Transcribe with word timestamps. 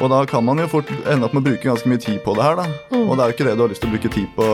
Og 0.00 0.08
da 0.08 0.22
kan 0.24 0.44
man 0.46 0.56
jo 0.62 0.64
fort 0.72 0.88
ende 1.04 1.26
opp 1.26 1.34
med 1.36 1.42
å 1.42 1.46
bruke 1.50 1.66
ganske 1.68 1.88
mye 1.90 2.00
tid 2.00 2.22
på 2.24 2.32
det 2.38 2.44
her, 2.46 2.56
da. 2.56 2.64
Og 2.96 3.12
det 3.18 3.20
er 3.20 3.28
jo 3.28 3.34
ikke 3.36 3.46
det 3.50 3.56
du 3.58 3.62
har 3.66 3.72
lyst 3.72 3.82
til 3.84 3.90
å 3.90 3.92
bruke 3.92 4.10
tid 4.14 4.28
på 4.36 4.46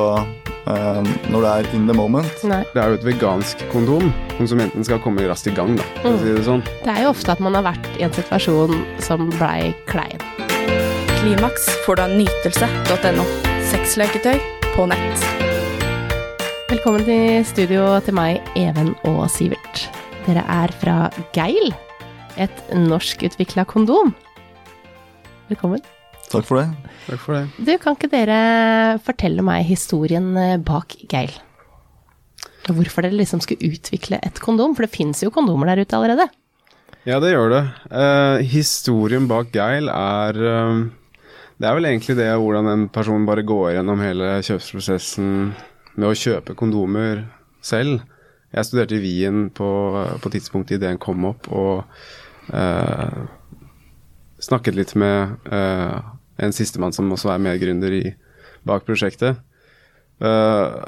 eh, 0.67 1.11
når 1.30 1.45
det 1.45 1.53
er 1.53 1.69
in 1.79 1.84
the 1.87 1.95
moment. 1.95 2.42
Nei. 2.50 2.62
Det 2.75 2.83
er 2.83 2.91
jo 2.91 2.99
et 2.99 3.07
vegansk 3.07 3.62
kondom. 3.71 4.09
Konsumenten 4.40 4.82
skal 4.88 4.98
komme 5.04 5.22
raskt 5.30 5.46
i 5.53 5.54
gang, 5.54 5.77
da, 5.79 5.87
Mm. 6.03 6.19
si 6.19 6.32
det 6.35 6.43
sånn. 6.48 6.64
Det 6.82 6.90
er 6.96 7.03
jo 7.04 7.12
ofte 7.14 7.30
at 7.37 7.40
man 7.40 7.54
har 7.54 7.62
vært 7.69 7.87
i 8.01 8.03
en 8.03 8.11
situasjon 8.19 8.74
som 9.06 9.30
blei 9.38 9.71
klein. 9.87 10.19
Klimaks 11.22 11.69
får 11.87 11.97
du 11.97 12.03
av 12.03 12.11
nytelse.no. 12.19 13.25
Sexleketøy 13.71 14.41
på 14.75 14.89
nett. 14.91 15.27
Velkommen 16.71 17.05
til 17.07 17.45
studio 17.47 18.01
til 18.03 18.15
meg, 18.19 18.43
Even 18.59 18.97
og 19.07 19.29
Sivert. 19.31 19.87
Dere 20.27 20.43
er 20.51 20.73
fra 20.83 21.11
Geil, 21.33 21.71
et 22.37 22.51
norskutvikla 22.75 23.65
kondom. 23.71 24.11
Velkommen. 25.47 25.83
Takk 26.27 26.47
for 26.49 26.59
det. 26.59 26.93
Takk 27.07 27.21
for 27.23 27.36
det. 27.36 27.43
Du, 27.63 27.75
kan 27.79 27.95
ikke 27.95 28.11
dere 28.11 28.39
fortelle 29.07 29.45
meg 29.46 29.67
historien 29.68 30.32
eh, 30.41 30.57
bak 30.59 30.96
Geil? 31.11 31.31
Hvorfor 32.67 33.06
dere 33.06 33.14
liksom 33.14 33.42
skulle 33.45 33.70
utvikle 33.70 34.19
et 34.27 34.41
kondom? 34.42 34.75
For 34.75 34.87
det 34.87 34.95
fins 34.97 35.23
jo 35.23 35.31
kondomer 35.34 35.70
der 35.70 35.84
ute 35.84 35.98
allerede. 35.98 36.27
Ja, 37.06 37.20
det 37.23 37.31
gjør 37.31 37.53
det. 37.53 37.62
Eh, 37.95 38.42
historien 38.51 39.28
bak 39.31 39.55
Geil 39.55 39.87
er 39.92 40.42
eh, 40.51 40.83
Det 41.56 41.70
er 41.70 41.78
vel 41.78 41.89
egentlig 41.92 42.19
det 42.19 42.27
hvordan 42.34 42.73
en 42.73 42.89
person 42.91 43.27
bare 43.28 43.47
går 43.47 43.77
gjennom 43.77 44.03
hele 44.03 44.34
kjøpsprosessen 44.48 45.31
med 45.97 46.11
å 46.11 46.19
kjøpe 46.19 46.59
kondomer 46.59 47.23
selv. 47.65 48.03
Jeg 48.51 48.67
studerte 48.67 48.98
i 48.98 49.03
Wien 49.03 49.47
på, 49.55 49.69
på 50.23 50.33
tidspunktet 50.34 50.81
ideen 50.81 50.98
kom 51.03 51.25
opp, 51.31 51.47
og 51.55 51.87
eh, 52.51 53.23
snakket 54.42 54.77
litt 54.77 54.95
med 54.98 55.36
uh, 55.53 56.00
en 56.42 56.55
sistemann 56.55 56.95
som 56.95 57.11
også 57.12 57.33
er 57.33 57.42
medgründer 57.42 57.95
i, 57.97 58.05
bak 58.67 58.86
prosjektet. 58.86 59.41
Uh, 60.20 60.83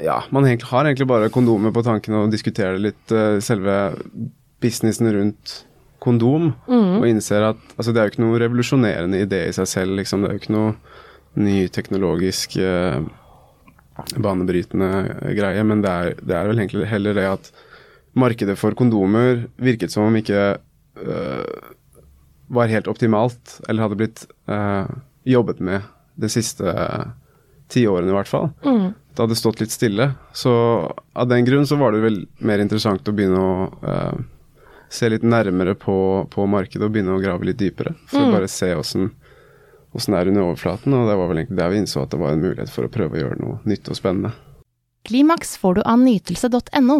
ja, 0.00 0.20
man 0.32 0.46
har 0.46 0.86
egentlig 0.86 1.08
bare 1.10 1.32
kondomer 1.32 1.74
på 1.74 1.84
tanken 1.86 2.16
og 2.16 2.32
diskuterer 2.32 2.80
litt 2.80 3.14
uh, 3.14 3.38
selve 3.44 3.76
businessen 4.60 5.10
rundt 5.14 5.60
kondom, 6.00 6.54
og 6.64 7.02
innser 7.04 7.44
at 7.50 7.58
altså, 7.76 7.92
det 7.92 8.00
er 8.00 8.06
jo 8.06 8.12
ikke 8.14 8.22
noe 8.22 8.38
revolusjonerende 8.40 9.18
idé 9.20 9.42
i 9.50 9.52
seg 9.52 9.66
selv. 9.68 9.98
Liksom. 9.98 10.22
Det 10.22 10.30
er 10.30 10.36
jo 10.36 10.40
ikke 10.40 10.54
noe 10.54 10.70
ny 11.40 11.56
teknologisk 11.68 12.56
uh, 12.56 13.02
banebrytende 14.16 14.88
greie, 15.36 15.64
men 15.66 15.84
det 15.84 15.90
er, 15.90 16.14
det 16.24 16.36
er 16.36 16.48
vel 16.48 16.62
egentlig 16.62 16.88
heller 16.88 17.16
det 17.16 17.26
at 17.28 17.50
markedet 18.18 18.56
for 18.58 18.74
kondomer 18.78 19.44
virket 19.60 19.92
som 19.92 20.08
om 20.08 20.16
ikke 20.18 20.40
øh, 20.98 21.44
var 22.50 22.70
helt 22.72 22.90
optimalt, 22.90 23.60
eller 23.68 23.86
hadde 23.86 23.98
blitt 24.00 24.24
uh, 24.50 24.90
jobbet 25.28 25.60
med 25.62 25.86
de 26.20 26.30
siste 26.32 26.66
uh, 26.66 27.12
tiårene 27.70 28.10
i 28.10 28.16
hvert 28.16 28.30
fall. 28.30 28.50
Det 28.60 29.22
hadde 29.22 29.38
stått 29.38 29.62
litt 29.62 29.74
stille. 29.74 30.10
Så 30.34 30.52
av 31.12 31.30
den 31.30 31.46
grunn 31.46 31.66
så 31.66 31.78
var 31.78 31.94
det 31.94 32.02
vel 32.02 32.24
mer 32.42 32.62
interessant 32.62 33.06
å 33.06 33.14
begynne 33.14 33.38
å 33.38 33.70
uh, 33.86 34.18
se 34.90 35.08
litt 35.10 35.22
nærmere 35.22 35.76
på, 35.78 35.96
på 36.30 36.46
markedet 36.50 36.88
og 36.88 36.94
begynne 36.94 37.14
å 37.14 37.22
grave 37.22 37.46
litt 37.46 37.60
dypere. 37.62 37.94
For 38.10 38.26
å 38.26 38.34
bare 38.34 38.50
se 38.50 38.74
åssen 38.74 39.12
åssen 39.94 40.14
det 40.14 40.20
er 40.20 40.30
under 40.30 40.46
overflaten, 40.46 40.94
og 40.94 41.08
det 41.08 41.16
var 41.18 41.30
vel 41.30 41.40
egentlig 41.40 41.58
der 41.58 41.72
vi 41.72 41.80
innså 41.82 42.04
at 42.04 42.12
det 42.12 42.20
var 42.20 42.34
en 42.34 42.44
mulighet 42.44 42.70
for 42.70 42.86
å 42.86 42.92
prøve 42.92 43.16
å 43.16 43.22
gjøre 43.24 43.40
noe 43.42 43.58
nytt 43.66 43.90
og 43.90 43.98
spennende. 43.98 44.34
Klimaks 45.08 45.56
får 45.58 45.78
du 45.78 45.80
av 45.88 46.02
nytelse.no. 46.02 46.98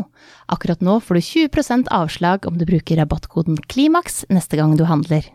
Akkurat 0.51 0.81
nå 0.83 0.97
får 1.05 1.19
du 1.19 1.21
20% 1.27 1.91
avslag 1.95 2.49
om 2.49 2.57
du 2.59 2.65
bruker 2.67 2.99
rabattkoden 2.99 3.61
KLIMAKS 3.71 4.25
neste 4.33 4.59
gang 4.59 4.75
du 4.81 4.87
handler. 4.89 5.29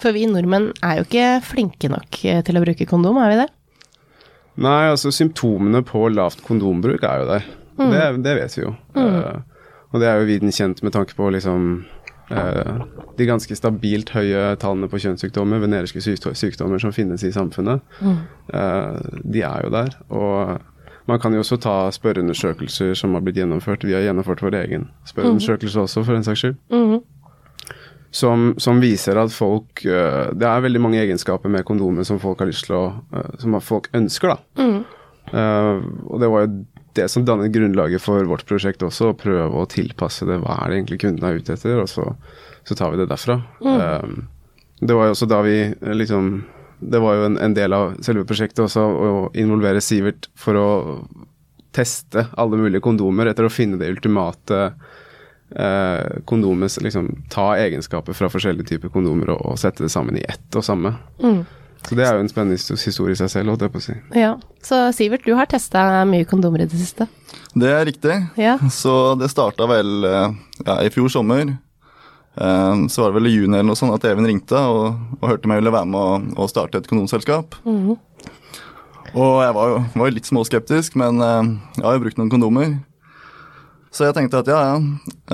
For 0.00 0.16
vi 0.16 0.26
nordmenn 0.28 0.70
er 0.86 1.00
jo 1.00 1.06
ikke 1.08 1.28
flinke 1.44 1.90
nok 1.92 2.20
eh, 2.24 2.40
til 2.46 2.56
å 2.56 2.64
bruke 2.64 2.88
kondom, 2.88 3.20
er 3.20 3.34
vi 3.34 3.40
det? 3.42 3.48
Nei, 4.60 4.90
altså 4.90 5.12
symptomene 5.14 5.82
på 5.86 6.08
lavt 6.12 6.42
kondombruk 6.44 7.04
er 7.06 7.22
jo 7.22 7.28
der. 7.30 7.48
Det, 7.80 8.02
det 8.24 8.36
vet 8.36 8.56
vi 8.58 8.64
jo. 8.66 8.74
Eh, 8.98 9.38
og 9.90 10.02
det 10.02 10.08
er 10.08 10.20
jo 10.20 10.28
viden 10.28 10.52
kjent 10.54 10.82
med 10.86 10.94
tanke 10.94 11.16
på 11.18 11.30
liksom 11.34 11.70
uh, 12.30 12.82
de 13.18 13.26
ganske 13.26 13.56
stabilt 13.58 14.12
høye 14.14 14.54
tallene 14.62 14.86
på 14.90 15.00
kjønnssykdommer, 15.02 15.62
veneriske 15.64 16.02
sykdommer 16.04 16.82
som 16.82 16.94
finnes 16.94 17.24
i 17.26 17.32
samfunnet. 17.34 17.82
Eh, 18.54 19.00
de 19.24 19.42
er 19.42 19.64
jo 19.66 19.72
der. 19.74 19.96
Og 20.14 21.10
man 21.10 21.18
kan 21.18 21.34
jo 21.34 21.42
også 21.42 21.58
ta 21.58 21.74
spørreundersøkelser 21.90 22.94
som 22.94 23.16
har 23.18 23.24
blitt 23.26 23.40
gjennomført. 23.40 23.82
Vi 23.82 23.96
har 23.96 24.06
gjennomført 24.06 24.44
vår 24.46 24.60
egen 24.60 24.86
spørreundersøkelse 25.10 25.88
også, 25.88 26.04
for 26.06 26.14
en 26.14 26.26
saks 26.28 26.44
skyld. 26.44 26.60
Som, 28.10 28.54
som 28.58 28.80
viser 28.82 29.14
at 29.20 29.30
folk 29.30 29.84
eh, 29.86 30.32
Det 30.34 30.46
er 30.46 30.64
veldig 30.64 30.80
mange 30.82 30.98
egenskaper 30.98 31.52
med 31.52 31.62
kondomet 31.62 32.08
som 32.08 32.18
folk 32.18 32.40
har 32.42 32.48
lyst 32.50 32.66
til 32.66 32.74
å 32.74 32.84
eh, 33.14 33.36
Som 33.38 33.54
folk 33.62 33.86
ønsker, 33.94 34.34
da. 34.34 34.64
Eh, 35.30 35.76
og 36.10 36.18
det 36.18 36.30
var 36.32 36.46
jo 36.46 36.64
det 36.98 37.06
som 37.12 37.22
dannet 37.22 37.52
grunnlaget 37.54 38.02
for 38.02 38.26
vårt 38.26 38.42
prosjekt 38.48 38.82
også, 38.82 39.12
å 39.12 39.18
prøve 39.18 39.62
å 39.62 39.68
tilpasse 39.70 40.26
det. 40.26 40.40
Hva 40.42 40.56
er 40.58 40.72
det 40.72 40.80
egentlig 40.80 40.98
kunden 41.04 41.26
er 41.26 41.38
ute 41.38 41.54
etter? 41.54 41.78
Og 41.78 41.86
så, 41.90 42.08
så 42.66 42.74
tar 42.74 42.90
vi 42.90 42.98
det 42.98 43.06
derfra. 43.12 43.38
Eh, 43.62 44.08
det 44.80 44.96
var 44.96 45.06
jo 45.06 45.14
også 45.14 45.28
da 45.28 45.42
vi 45.44 45.56
liksom 46.00 46.32
Det 46.80 47.00
var 47.02 47.18
jo 47.18 47.24
en, 47.28 47.36
en 47.36 47.54
del 47.54 47.74
av 47.76 47.98
selve 48.00 48.24
prosjektet 48.24 48.64
også 48.64 48.80
å 48.80 49.10
involvere 49.36 49.82
Sivert 49.84 50.30
for 50.34 50.56
å 50.56 50.68
teste 51.76 52.24
alle 52.40 52.58
mulige 52.58 52.82
kondomer 52.82 53.28
etter 53.30 53.46
å 53.46 53.52
finne 53.52 53.78
det 53.78 53.90
ultimate 53.92 54.72
eh, 55.56 56.20
kondomet 56.28 56.76
liksom 56.82 57.08
ta 57.32 57.52
egenskaper 57.60 58.16
fra 58.16 58.28
forskjellige 58.32 58.74
typer 58.74 58.92
kondomer 58.94 59.32
og, 59.34 59.40
og 59.52 59.58
sette 59.60 59.84
det 59.86 59.92
sammen 59.92 60.18
i 60.18 60.26
ett 60.28 60.58
og 60.58 60.66
samme. 60.66 60.94
Så 61.88 61.96
det 61.96 62.04
er 62.04 62.18
jo 62.18 62.24
en 62.24 62.28
spennende 62.28 62.58
historie 62.60 63.14
i 63.14 63.18
seg 63.18 63.30
selv, 63.32 63.54
holdt 63.54 63.64
jeg 63.64 63.72
på 63.72 63.80
å 63.80 63.84
si. 63.84 63.94
Ja. 64.18 64.34
Så 64.64 64.82
Sivert, 64.92 65.24
du 65.24 65.32
har 65.38 65.48
testa 65.48 66.04
mye 66.08 66.26
kondomer 66.28 66.64
i 66.64 66.68
det 66.68 66.76
siste. 66.76 67.06
Det 67.56 67.70
er 67.72 67.86
riktig. 67.88 68.16
Ja. 68.38 68.58
Så 68.72 69.14
det 69.18 69.30
starta 69.32 69.66
vel 69.70 70.04
eh, 70.04 70.36
ja, 70.66 70.76
i 70.84 70.92
fjor 70.92 71.08
sommer. 71.12 71.54
Eh, 72.36 72.82
Så 72.92 73.02
var 73.02 73.10
det 73.10 73.16
vel 73.16 73.30
i 73.30 73.34
juni 73.34 73.56
eller 73.56 73.70
noe 73.72 73.80
sånt 73.80 73.96
at 73.96 74.04
Even 74.12 74.28
ringte 74.28 74.60
og, 74.60 75.00
og 75.18 75.26
hørte 75.32 75.50
meg 75.50 75.62
ville 75.62 75.72
være 75.74 75.88
med 75.90 76.36
å, 76.36 76.50
starte 76.52 76.82
et 76.82 76.90
kondomselskap. 76.90 77.56
Og 79.10 79.40
jeg 79.42 79.56
var 79.56 79.72
jo, 79.72 79.80
var 79.98 80.12
litt 80.14 80.28
småskeptisk, 80.28 81.00
men 81.00 81.24
eh, 81.24 81.50
jeg 81.80 81.86
har 81.88 81.96
jo 81.96 82.04
brukt 82.04 82.20
noen 82.20 82.30
kondomer. 82.36 82.76
Så 83.90 84.06
jeg 84.06 84.14
tenkte 84.14 84.38
at 84.38 84.48
ja, 84.50 84.58
ja, 84.68 84.74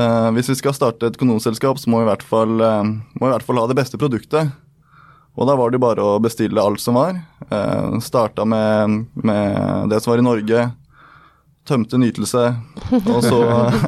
eh, 0.00 0.28
hvis 0.36 0.48
vi 0.48 0.56
skal 0.56 0.74
starte 0.76 1.10
et 1.10 1.18
kondomselskap, 1.20 1.76
så 1.80 1.90
må 1.92 2.00
vi 2.00 2.06
i 2.06 2.08
hvert 2.08 2.24
fall, 2.24 2.54
eh, 2.64 2.88
må 2.88 3.26
vi 3.26 3.28
i 3.28 3.34
hvert 3.34 3.44
fall 3.44 3.60
ha 3.60 3.66
det 3.68 3.76
beste 3.76 4.00
produktet. 4.00 4.54
Og 5.36 5.44
da 5.44 5.56
var 5.60 5.72
det 5.72 5.82
bare 5.82 6.00
å 6.00 6.16
bestille 6.24 6.62
alt 6.62 6.80
som 6.80 6.96
var. 6.96 7.18
Eh, 7.52 7.98
starta 8.00 8.46
med, 8.48 9.02
med 9.12 9.92
det 9.92 10.00
som 10.00 10.14
var 10.14 10.22
i 10.22 10.24
Norge. 10.24 10.64
Tømte 11.68 12.00
nytelse. 12.00 12.46
Og 12.96 13.20
så, 13.26 13.42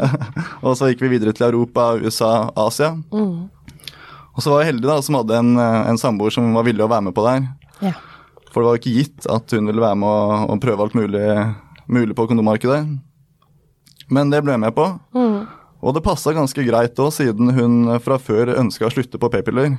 og 0.66 0.76
så 0.76 0.90
gikk 0.90 1.06
vi 1.06 1.14
videre 1.16 1.32
til 1.32 1.48
Europa, 1.48 1.94
USA, 2.02 2.50
Asia. 2.52 2.92
Og 3.08 4.44
så 4.44 4.52
var 4.52 4.62
jeg 4.62 4.74
heldig 4.74 4.90
da, 4.90 5.00
som 5.00 5.16
hadde 5.22 5.40
en, 5.40 5.56
en 5.56 5.98
samboer 5.98 6.34
som 6.34 6.52
var 6.52 6.68
villig 6.68 6.84
å 6.84 6.92
være 6.92 7.08
med 7.08 7.16
på 7.16 7.24
det 7.24 7.38
her. 7.38 7.48
Ja. 7.88 7.96
For 8.52 8.60
det 8.60 8.68
var 8.68 8.76
jo 8.76 8.82
ikke 8.82 8.96
gitt 9.00 9.28
at 9.32 9.56
hun 9.56 9.70
ville 9.70 9.82
være 9.82 9.96
med 10.02 10.12
og, 10.12 10.50
og 10.52 10.60
prøve 10.60 10.84
alt 10.84 10.98
mulig, 10.98 11.26
mulig 11.88 12.16
på 12.18 12.28
kondommarkedet. 12.28 12.82
Men 14.14 14.32
det 14.32 14.42
ble 14.44 14.56
jeg 14.56 14.64
med 14.64 14.74
på. 14.76 14.88
Og 15.78 15.94
det 15.94 16.02
passa 16.02 16.34
ganske 16.34 16.64
greit 16.66 16.98
òg, 16.98 17.12
siden 17.14 17.52
hun 17.54 17.80
fra 18.02 18.18
før 18.18 18.56
ønska 18.56 18.88
å 18.88 18.92
slutte 18.92 19.20
på 19.20 19.30
p-piller. 19.30 19.76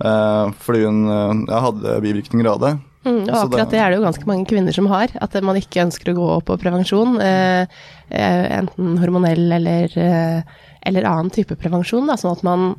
Eh, 0.00 0.52
fordi 0.64 0.84
hun 0.86 1.02
eh, 1.08 1.32
ja, 1.48 1.60
hadde 1.66 1.98
bivirkninger 2.04 2.48
av 2.48 2.60
det. 2.62 2.70
Mm, 3.04 3.22
og 3.24 3.36
akkurat 3.46 3.70
det 3.72 3.80
er 3.80 3.92
det 3.92 3.96
jo 3.96 4.04
ganske 4.04 4.26
mange 4.28 4.44
kvinner 4.48 4.76
som 4.76 4.88
har, 4.92 5.12
at 5.24 5.36
man 5.44 5.56
ikke 5.56 5.86
ønsker 5.86 6.12
å 6.12 6.16
gå 6.18 6.28
på 6.50 6.56
prevensjon. 6.60 7.16
Eh, 7.24 7.78
eh, 8.12 8.46
enten 8.58 8.98
hormonell 9.00 9.46
eller, 9.56 9.92
eh, 9.96 10.58
eller 10.88 11.08
annen 11.08 11.32
type 11.32 11.56
prevensjon, 11.60 12.08
da, 12.08 12.18
sånn 12.20 12.36
at 12.38 12.46
man 12.46 12.72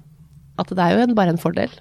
At 0.60 0.68
det 0.68 0.84
er 0.84 0.92
jo 0.94 1.02
en, 1.02 1.14
bare 1.16 1.32
en 1.32 1.40
fordel. 1.42 1.72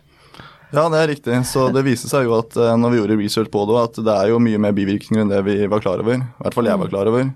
Ja, 0.70 0.84
det 0.88 1.00
er 1.00 1.08
riktig. 1.10 1.34
Så 1.44 1.66
det 1.74 1.82
viste 1.84 2.08
seg 2.08 2.28
jo 2.28 2.36
at 2.38 2.54
eh, 2.56 2.76
når 2.78 2.92
vi 2.92 3.00
gjorde 3.00 3.16
research 3.18 3.50
på 3.52 3.64
det, 3.68 3.80
at 3.82 3.98
det 4.06 4.14
er 4.14 4.30
jo 4.30 4.38
mye 4.40 4.60
mer 4.62 4.72
bivirkninger 4.72 5.24
enn 5.24 5.32
det 5.32 5.40
vi 5.44 5.56
var 5.68 5.82
klar 5.82 6.00
over. 6.00 6.22
I 6.22 6.44
hvert 6.44 6.56
fall 6.56 6.70
jeg 6.70 6.80
var 6.80 6.92
klar 6.92 7.10
over. 7.10 7.26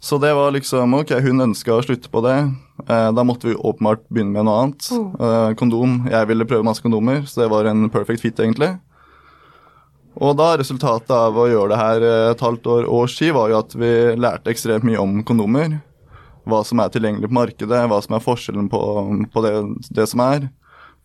Så 0.00 0.18
det 0.18 0.34
var 0.34 0.52
liksom 0.54 0.94
Ok, 0.94 1.10
hun 1.22 1.40
ønska 1.48 1.74
å 1.74 1.82
slutte 1.82 2.10
på 2.10 2.22
det. 2.22 2.36
Eh, 2.86 3.08
da 3.12 3.24
måtte 3.26 3.50
vi 3.50 3.56
åpenbart 3.56 4.04
begynne 4.08 4.36
med 4.36 4.46
noe 4.46 4.60
annet. 4.62 4.90
Eh, 4.94 5.54
kondom. 5.58 6.04
Jeg 6.10 6.28
ville 6.30 6.46
prøve 6.46 6.66
masse 6.66 6.84
kondomer, 6.84 7.24
så 7.26 7.42
det 7.42 7.50
var 7.50 7.66
en 7.66 7.88
perfect 7.90 8.22
fit, 8.22 8.38
egentlig. 8.38 8.76
Og 10.18 10.34
da 10.38 10.52
resultatet 10.58 11.10
av 11.14 11.36
å 11.38 11.46
gjøre 11.50 11.72
det 11.72 11.80
her 11.80 12.06
eh, 12.06 12.30
et 12.32 12.42
halvt 12.42 12.70
år 12.74 12.88
års 13.00 13.18
tid, 13.18 13.34
var 13.34 13.50
jo 13.50 13.58
at 13.58 13.74
vi 13.78 13.92
lærte 14.18 14.54
ekstremt 14.54 14.86
mye 14.86 15.02
om 15.02 15.20
kondomer. 15.26 15.80
Hva 16.48 16.62
som 16.64 16.80
er 16.80 16.94
tilgjengelig 16.94 17.28
på 17.28 17.38
markedet, 17.38 17.82
hva 17.90 17.98
som 18.02 18.16
er 18.16 18.24
forskjellen 18.24 18.70
på, 18.72 18.80
på 19.34 19.44
det, 19.44 19.54
det 19.98 20.06
som 20.10 20.22
er. 20.24 20.48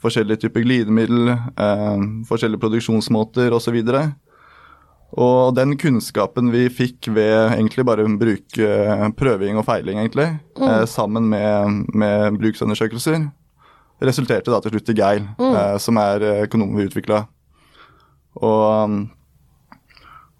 Forskjellige 0.04 0.46
typer 0.46 0.66
glidemiddel, 0.66 1.34
eh, 1.34 2.06
forskjellige 2.30 2.62
produksjonsmåter 2.62 3.58
osv. 3.58 3.82
Og 3.82 4.23
den 5.54 5.76
kunnskapen 5.78 6.50
vi 6.54 6.66
fikk 6.74 7.12
ved 7.14 7.54
egentlig 7.54 7.86
bare 7.86 8.06
å 8.06 8.14
bruke 8.18 8.66
eh, 8.66 9.08
prøving 9.14 9.60
og 9.62 9.68
feiling, 9.68 10.00
egentlig, 10.02 10.32
eh, 10.58 10.86
sammen 10.90 11.28
med, 11.30 11.84
med 11.94 12.40
bruksundersøkelser, 12.42 13.28
resulterte 14.04 14.50
da 14.50 14.62
til 14.64 14.74
slutt 14.74 14.90
i 14.90 14.98
Geil, 14.98 15.28
eh, 15.38 15.76
som 15.78 16.00
er 16.02 16.24
økonomen 16.24 16.50
kondomen 16.50 16.82
vi 16.82 16.88
utvikla. 16.90 17.26
Og, 18.42 18.98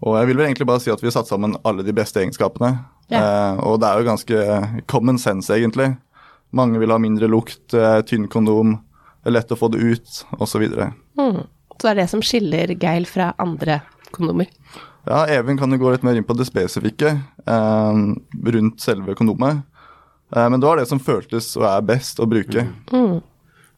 og 0.02 0.18
jeg 0.18 0.32
vil 0.32 0.40
vel 0.40 0.48
egentlig 0.48 0.68
bare 0.72 0.82
si 0.82 0.92
at 0.94 1.04
vi 1.04 1.12
har 1.12 1.18
satt 1.20 1.30
sammen 1.30 1.54
alle 1.62 1.86
de 1.86 1.94
beste 1.94 2.24
egenskapene. 2.24 2.74
Eh, 3.14 3.62
og 3.62 3.80
det 3.82 3.90
er 3.90 4.00
jo 4.00 4.10
ganske 4.10 4.44
common 4.90 5.20
sense, 5.22 5.52
egentlig. 5.54 5.92
Mange 6.54 6.82
vil 6.82 6.94
ha 6.94 7.00
mindre 7.02 7.30
lukt, 7.30 7.74
eh, 7.74 8.02
tynn 8.08 8.28
kondom, 8.32 8.78
lett 9.26 9.52
å 9.52 9.58
få 9.58 9.70
det 9.74 9.82
ut, 9.84 10.24
osv. 10.40 10.66
Mm. 11.20 11.44
Så 11.74 11.82
det 11.82 11.92
er 11.92 12.02
det 12.02 12.10
som 12.12 12.22
skiller 12.24 12.74
Geil 12.80 13.06
fra 13.10 13.34
andre 13.42 13.82
kondomer. 14.14 14.50
Ja, 15.04 15.26
Even 15.28 15.60
kan 15.60 15.72
jo 15.74 15.82
gå 15.82 15.92
litt 15.92 16.06
mer 16.06 16.16
inn 16.16 16.28
på 16.28 16.36
det 16.40 16.48
spesifikke 16.48 17.18
eh, 17.18 18.02
rundt 18.56 18.84
selve 18.84 19.16
kondomet. 19.20 19.66
Eh, 20.36 20.50
men 20.50 20.60
det 20.60 20.68
var 20.68 20.80
det 20.80 20.88
som 20.90 21.02
føltes 21.04 21.54
og 21.60 21.68
er 21.70 21.88
best 21.94 22.22
å 22.24 22.30
bruke. 22.30 22.68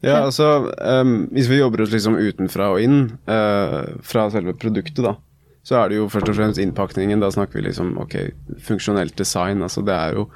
Ja, 0.06 0.20
altså 0.22 0.70
um, 0.76 1.14
Hvis 1.34 1.48
vi 1.50 1.58
jobber 1.58 1.82
oss 1.82 1.94
liksom 1.94 2.18
utenfra 2.20 2.68
og 2.76 2.84
inn, 2.84 3.00
uh, 3.32 3.96
fra 4.06 4.28
selve 4.30 4.54
produktet, 4.60 5.02
da, 5.02 5.16
så 5.66 5.80
er 5.80 5.90
det 5.90 5.98
jo 5.98 6.10
først 6.14 6.30
og 6.30 6.38
fremst 6.38 6.62
innpakningen. 6.62 7.24
Da 7.24 7.32
snakker 7.34 7.58
vi 7.58 7.66
liksom 7.70 7.96
ok, 8.04 8.20
funksjonelt 8.68 9.16
design. 9.18 9.64
altså 9.66 9.82
det 9.86 9.96
er 9.96 10.20
jo 10.20 10.30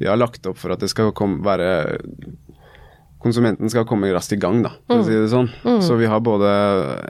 Vi 0.00 0.08
har 0.08 0.18
lagt 0.18 0.46
opp 0.50 0.58
for 0.58 0.74
at 0.74 0.80
det 0.82 0.90
skal 0.90 1.12
komme, 1.14 1.44
være 1.46 2.00
Konsumenten 3.22 3.70
skal 3.70 3.86
komme 3.86 4.10
raskt 4.14 4.34
i 4.34 4.40
gang, 4.42 4.60
da, 4.64 4.72
for 4.90 4.98
å 5.02 5.06
si 5.06 5.14
det 5.14 5.28
sånn. 5.30 5.48
Så 5.84 5.94
vi 6.00 6.08
har 6.10 6.20
både 6.26 6.50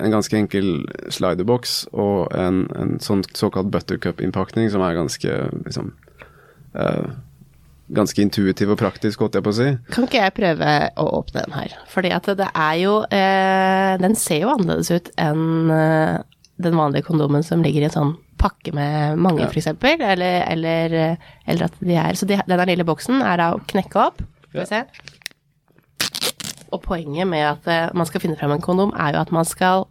en 0.03 0.12
ganske 0.12 0.37
enkel 0.37 0.85
sliderbox 1.12 1.87
og 1.93 2.32
en, 2.37 2.67
en 2.76 2.99
sånn 3.00 3.25
såkalt 3.32 3.70
buttercup-innpakning 3.73 4.69
som 4.73 4.85
er 4.85 4.99
ganske 4.99 5.37
liksom 5.64 5.94
uh, 6.76 7.12
Ganske 7.93 8.23
intuitiv 8.23 8.70
og 8.73 8.79
praktisk, 8.81 9.20
holdt 9.20 9.35
jeg 9.37 9.44
på 9.44 9.50
å 9.53 9.56
si. 9.56 9.64
Kan 9.93 10.06
ikke 10.06 10.20
jeg 10.23 10.32
prøve 10.37 10.69
å 10.97 11.05
åpne 11.19 11.43
den 11.44 11.53
her? 11.59 11.73
Fordi 11.93 12.12
at 12.14 12.29
det 12.38 12.47
er 12.49 12.76
jo 12.81 12.93
eh, 13.12 13.99
Den 14.00 14.14
ser 14.17 14.38
jo 14.47 14.53
annerledes 14.55 14.88
ut 14.94 15.11
enn 15.20 15.69
eh, 15.75 16.23
den 16.62 16.79
vanlige 16.79 17.05
kondomen 17.11 17.44
som 17.44 17.61
ligger 17.61 17.82
i 17.85 17.88
en 17.91 17.93
sånn 17.97 18.14
pakke 18.41 18.73
med 18.73 19.19
mange, 19.20 19.43
Ja. 19.44 19.50
eksempel. 19.50 20.00
Eller, 20.00 20.41
eller, 20.47 20.97
eller 21.44 21.67
at 21.69 21.76
de 21.82 21.99
er 21.99 22.17
Så 22.17 22.25
de, 22.31 22.38
denne 22.49 22.69
lille 22.70 22.87
boksen 22.88 23.20
er 23.20 23.43
da 23.43 23.50
å 23.59 23.61
knekke 23.75 24.06
opp. 24.06 24.23
Skal 24.49 24.62
vi 24.62 24.70
se. 24.70 24.81
Og 26.72 26.82
poenget 26.82 27.28
med 27.28 27.44
at 27.44 27.66
eh, 27.69 27.90
man 27.94 28.06
skal 28.08 28.20
finne 28.24 28.38
frem 28.40 28.54
en 28.54 28.62
kondom, 28.64 28.92
er 28.96 29.12
jo 29.14 29.20
at 29.22 29.32
man 29.34 29.44
skal 29.48 29.86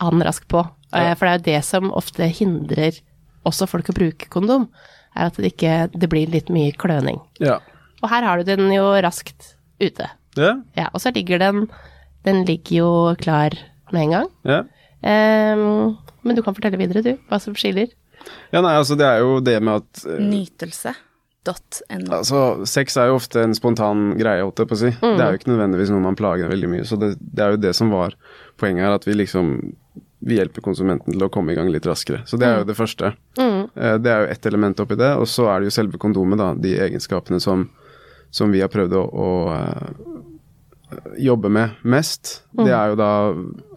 ha 0.00 0.10
den 0.12 0.22
raskt 0.26 0.48
på. 0.52 0.62
Eh, 0.92 1.10
Ja. 1.10 1.14
For 1.14 1.26
det 1.26 1.32
er 1.32 1.38
jo 1.38 1.46
det 1.58 1.64
som 1.64 1.90
ofte 1.96 2.26
hindrer 2.28 3.00
også 3.48 3.66
folk 3.70 3.88
å 3.88 3.94
bruke 3.96 4.28
kondom, 4.28 4.68
er 5.16 5.30
at 5.30 5.36
det 5.40 5.54
ikke 5.54 5.90
det 5.96 6.08
blir 6.12 6.28
litt 6.30 6.50
mye 6.52 6.72
kløning. 6.76 7.20
Ja. 7.40 7.58
Og 8.02 8.08
her 8.12 8.22
har 8.24 8.38
du 8.38 8.44
den 8.44 8.68
jo 8.72 8.84
raskt 9.02 9.54
ute. 9.80 10.10
Ja, 10.36 10.54
Ja, 10.76 10.88
og 10.94 11.00
så 11.02 11.10
ligger 11.12 11.38
den 11.42 11.68
Den 12.24 12.44
ligger 12.44 12.76
jo 12.76 12.90
klar 13.18 13.50
med 13.92 14.02
en 14.02 14.10
gang. 14.10 14.28
ja. 14.44 14.60
Um, 15.02 15.96
men 16.22 16.36
du 16.36 16.42
kan 16.44 16.52
fortelle 16.54 16.76
videre, 16.76 17.00
du, 17.02 17.14
hva 17.30 17.38
som 17.40 17.54
skiller. 17.56 17.88
ja 18.52 18.60
nei, 18.60 18.74
altså 18.76 18.96
det 19.00 19.06
er 19.08 19.22
jo 19.24 19.38
det 19.40 19.54
med 19.64 19.80
at 19.80 20.02
eh, 20.04 20.18
Nytelse.no. 21.40 22.12
Altså, 22.14 22.66
sex 22.68 22.96
er 23.00 23.10
jo 23.10 23.16
ofte 23.16 23.42
en 23.42 23.54
spontan 23.56 24.14
greie, 24.18 24.42
holdt 24.44 24.60
jeg 24.60 24.68
på 24.70 24.76
å 24.76 24.80
si. 24.82 24.90
Det 25.00 25.24
er 25.24 25.32
jo 25.32 25.40
ikke 25.40 25.52
nødvendigvis 25.52 25.92
noe 25.94 26.04
man 26.04 26.18
plager 26.18 26.50
veldig 26.52 26.68
mye. 26.68 26.84
Så 26.88 26.98
det, 27.00 27.14
det 27.20 27.44
er 27.44 27.54
jo 27.54 27.62
det 27.62 27.72
som 27.76 27.92
var 27.92 28.16
poenget 28.60 28.84
her, 28.84 28.98
at 28.98 29.08
vi 29.08 29.16
liksom 29.16 29.56
vi 30.20 30.36
hjelper 30.36 30.60
konsumenten 30.60 31.14
til 31.14 31.22
å 31.24 31.30
komme 31.32 31.54
i 31.54 31.56
gang 31.56 31.70
litt 31.72 31.86
raskere. 31.88 32.20
Så 32.28 32.36
det 32.36 32.44
er 32.44 32.58
jo 32.60 32.68
det 32.68 32.76
første. 32.76 33.14
Mm. 33.40 33.70
Det 34.04 34.10
er 34.12 34.26
jo 34.26 34.32
ett 34.34 34.46
element 34.50 34.82
oppi 34.84 34.98
det, 35.00 35.14
og 35.16 35.24
så 35.32 35.46
er 35.48 35.60
det 35.62 35.70
jo 35.70 35.76
selve 35.78 36.00
kondomet, 36.02 36.36
da. 36.36 36.50
De 36.60 36.74
egenskapene 36.76 37.40
som, 37.40 37.64
som 38.28 38.52
vi 38.52 38.60
har 38.60 38.68
prøvd 38.68 38.98
å, 39.00 39.00
å 39.00 39.30
eh, 39.54 40.10
jobbe 41.24 41.48
med 41.56 41.80
mest. 41.88 42.34
Det 42.52 42.68
er 42.68 42.92
jo 42.92 43.00
da 43.00 43.10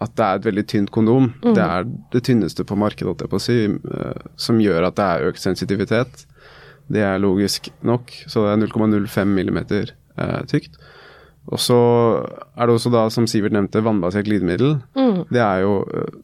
at 0.04 0.12
det 0.20 0.26
er 0.26 0.42
et 0.42 0.50
veldig 0.50 0.66
tynt 0.68 0.92
kondom. 0.92 1.30
Det 1.40 1.64
er 1.64 1.88
det 2.12 2.24
tynneste 2.28 2.68
på 2.68 2.76
markedet, 2.76 3.08
holdt 3.08 3.24
jeg 3.24 3.32
på 3.32 3.40
å 3.40 3.46
si, 3.46 3.58
eh, 3.72 4.30
som 4.36 4.60
gjør 4.60 4.90
at 4.90 5.00
det 5.00 5.08
er 5.08 5.32
økt 5.32 5.40
sensitivitet. 5.46 6.26
Det 6.92 7.00
er 7.04 7.22
logisk 7.22 7.70
nok, 7.86 8.12
så 8.28 8.44
det 8.44 8.52
er 8.54 8.66
0,05 8.66 9.30
millimeter 9.32 9.94
eh, 10.20 10.40
tykt. 10.50 10.76
Og 11.52 11.60
så 11.60 11.78
er 12.56 12.66
det 12.66 12.76
også 12.76 12.92
da, 12.92 13.06
som 13.12 13.26
Sivert 13.28 13.54
nevnte, 13.56 13.82
vannbasert 13.84 14.28
glidemiddel. 14.28 14.78
Det 15.32 15.42
er 15.44 15.64
jo 15.64 15.78
eh, 15.92 16.18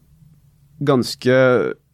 ganske 0.85 1.37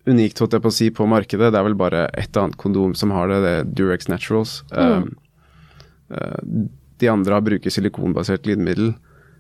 unikt, 0.08 0.40
holdt 0.40 0.56
jeg 0.56 0.64
på 0.64 0.72
å 0.72 0.76
si, 0.78 0.90
på 0.96 1.08
markedet. 1.10 1.52
Det 1.52 1.60
er 1.60 1.68
vel 1.68 1.78
bare 1.80 2.08
ett 2.18 2.38
annet 2.40 2.58
kondom 2.60 2.96
som 2.96 3.12
har 3.16 3.32
det, 3.32 3.40
det 3.44 3.54
er 3.54 3.72
Durex 3.80 4.08
Naturals. 4.12 4.62
Um, 4.72 5.10
eh, 6.12 6.68
de 6.98 7.12
andre 7.12 7.36
har 7.36 7.44
bruker 7.46 7.74
silikonbasert 7.74 8.46
glidemiddel. 8.48 8.94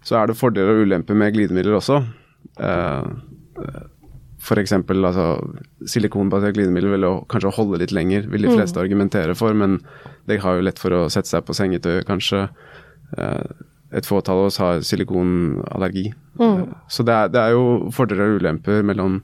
Så 0.06 0.20
er 0.20 0.28
det 0.30 0.38
fordeler 0.40 0.76
og 0.76 0.88
ulemper 0.88 1.18
med 1.18 1.36
glidemidler 1.36 1.80
også. 1.80 2.02
Uh, 2.60 3.16
eksempel, 4.56 5.04
altså, 5.04 5.36
silikonbasert 5.92 6.56
glidemiddel 6.56 6.94
vil 6.94 7.04
jo 7.04 7.14
kanskje 7.28 7.52
holde 7.58 7.82
litt 7.82 7.92
lenger, 7.92 8.30
vil 8.32 8.48
de 8.48 8.54
fleste 8.54 8.80
argumentere 8.80 9.36
for, 9.36 9.52
men 9.58 9.82
det 10.30 10.40
har 10.44 10.56
jo 10.56 10.64
lett 10.64 10.80
for 10.80 10.96
å 10.96 11.08
sette 11.12 11.28
seg 11.28 11.44
på 11.44 11.56
sengetøy, 11.58 12.00
kanskje. 12.08 12.46
Eh, 13.18 13.66
et 13.98 14.08
fåtall 14.08 14.44
av 14.44 14.50
oss 14.50 14.60
har 14.60 14.80
silikonallergi. 14.84 16.12
Mm. 16.38 16.68
så 16.92 17.04
det 17.08 17.14
er, 17.16 17.30
det 17.34 17.40
er 17.42 17.54
jo 17.56 17.90
fordeler 17.96 18.36
og 18.36 18.42
ulemper 18.44 18.84
mellom 18.86 19.22